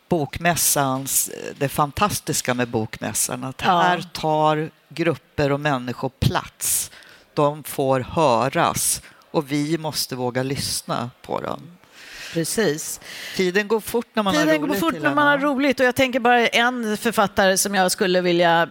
bokmässans, 0.09 1.31
det 1.59 1.69
fantastiska 1.69 2.55
med 2.55 2.69
bokmässan, 2.69 3.45
att 3.45 3.61
här 3.61 4.05
tar 4.13 4.71
grupper 4.89 5.53
och 5.53 5.61
människor 5.61 6.09
plats 6.09 6.91
de 7.37 7.62
får 7.62 8.01
höras 8.01 9.03
och 9.31 9.53
vi 9.53 9.79
måste 9.79 10.16
våga 10.16 10.42
lyssna 10.42 11.11
på 11.23 11.40
dem. 11.40 11.61
Precis. 12.33 13.01
Tiden 13.37 13.68
går 13.68 13.81
fort 13.81 14.07
när 14.12 14.23
man 14.23 14.35
Tiden 14.35 14.49
har 14.49 14.55
roligt. 14.55 14.73
Tiden 14.73 14.81
går 14.81 14.90
fort 14.90 15.03
när 15.03 15.14
man 15.14 15.27
har 15.27 15.38
roligt 15.38 15.81
och 15.81 15.87
jag 15.87 15.94
tänker 15.94 16.20
bara 16.20 16.47
en 16.47 16.97
författare 16.97 17.57
som 17.57 17.75
jag 17.75 17.92
skulle 17.92 18.20
vilja 18.20 18.68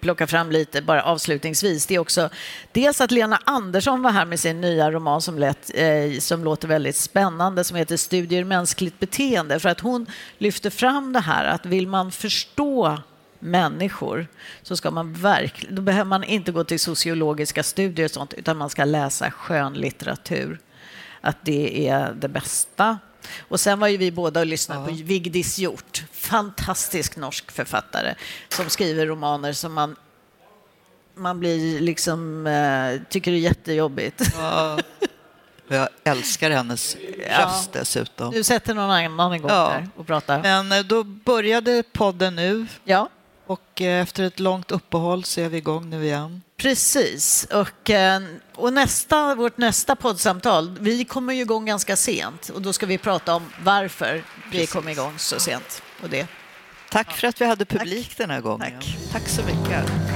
plocka 0.00 0.26
fram 0.26 0.50
lite 0.50 0.82
bara 0.82 1.02
avslutningsvis. 1.02 1.86
Det 1.86 1.94
är 1.94 1.98
också 1.98 2.28
dels 2.72 3.00
att 3.00 3.10
Lena 3.10 3.40
Andersson 3.44 4.02
var 4.02 4.10
här 4.10 4.24
med 4.24 4.40
sin 4.40 4.60
nya 4.60 4.90
roman 4.90 5.22
som, 5.22 5.38
lät, 5.38 5.70
eh, 5.74 6.18
som 6.20 6.44
låter 6.44 6.68
väldigt 6.68 6.96
spännande 6.96 7.64
som 7.64 7.76
heter 7.76 7.96
Studier 7.96 8.44
mänskligt 8.44 8.98
beteende 8.98 9.60
för 9.60 9.68
att 9.68 9.80
hon 9.80 10.06
lyfter 10.38 10.70
fram 10.70 11.12
det 11.12 11.20
här 11.20 11.44
att 11.44 11.66
vill 11.66 11.88
man 11.88 12.12
förstå 12.12 12.98
människor 13.38 14.26
så 14.62 14.76
ska 14.76 14.90
man 14.90 15.12
verkligen, 15.12 15.74
då 15.74 15.82
behöver 15.82 16.08
man 16.08 16.24
inte 16.24 16.52
gå 16.52 16.64
till 16.64 16.80
sociologiska 16.80 17.62
studier 17.62 18.04
och 18.04 18.10
sånt 18.10 18.34
utan 18.34 18.56
man 18.56 18.70
ska 18.70 18.84
läsa 18.84 19.30
skönlitteratur. 19.30 20.60
Att 21.20 21.36
det 21.42 21.88
är 21.88 22.12
det 22.12 22.28
bästa. 22.28 22.98
Och 23.38 23.60
sen 23.60 23.80
var 23.80 23.88
ju 23.88 23.96
vi 23.96 24.10
båda 24.10 24.40
och 24.40 24.46
lyssnade 24.46 24.80
ja. 24.80 24.86
på 24.86 24.92
Vigdis 25.04 25.58
Hjort, 25.58 26.04
fantastisk 26.12 27.16
norsk 27.16 27.50
författare 27.50 28.14
som 28.48 28.70
skriver 28.70 29.06
romaner 29.06 29.52
som 29.52 29.74
man 29.74 29.96
man 31.16 31.40
blir 31.40 31.80
liksom, 31.80 32.46
eh, 32.46 33.08
tycker 33.08 33.30
det 33.30 33.36
är 33.36 33.40
jättejobbigt. 33.40 34.22
Ja. 34.38 34.78
Jag 35.68 35.88
älskar 36.04 36.50
hennes 36.50 36.96
röst 37.18 37.70
ja. 37.72 37.80
dessutom. 37.80 38.32
Du 38.32 38.44
sätter 38.44 38.74
någon 38.74 38.90
annan 38.90 39.34
igång 39.34 39.50
ja. 39.50 39.68
där 39.68 39.88
och 39.96 40.06
pratar. 40.06 40.42
Men 40.42 40.72
eh, 40.72 40.80
då 40.80 41.04
började 41.04 41.82
podden 41.92 42.36
nu. 42.36 42.66
Ja. 42.84 43.08
Och 43.46 43.82
eh, 43.82 44.02
efter 44.02 44.24
ett 44.24 44.40
långt 44.40 44.70
uppehåll 44.70 45.24
så 45.24 45.40
är 45.40 45.48
vi 45.48 45.56
igång 45.56 45.90
nu 45.90 46.04
igen. 46.04 46.42
Precis. 46.56 47.46
Och, 47.52 47.90
eh, 47.90 48.20
och 48.54 48.72
nästa, 48.72 49.34
vårt 49.34 49.58
nästa 49.58 49.96
poddsamtal, 49.96 50.78
vi 50.80 51.04
kommer 51.04 51.34
ju 51.34 51.40
igång 51.40 51.66
ganska 51.66 51.96
sent 51.96 52.48
och 52.48 52.62
då 52.62 52.72
ska 52.72 52.86
vi 52.86 52.98
prata 52.98 53.34
om 53.34 53.42
varför 53.64 54.24
Precis. 54.44 54.60
vi 54.60 54.66
kom 54.66 54.88
igång 54.88 55.18
så 55.18 55.40
sent. 55.40 55.82
Och 56.02 56.08
det. 56.10 56.26
Tack 56.90 57.12
för 57.12 57.28
att 57.28 57.40
vi 57.40 57.44
hade 57.44 57.64
publik 57.64 58.08
Tack. 58.08 58.18
den 58.18 58.30
här 58.30 58.40
gången. 58.40 58.72
Tack. 58.80 58.96
Tack 59.12 59.28
så 59.28 59.42
mycket. 59.42 60.15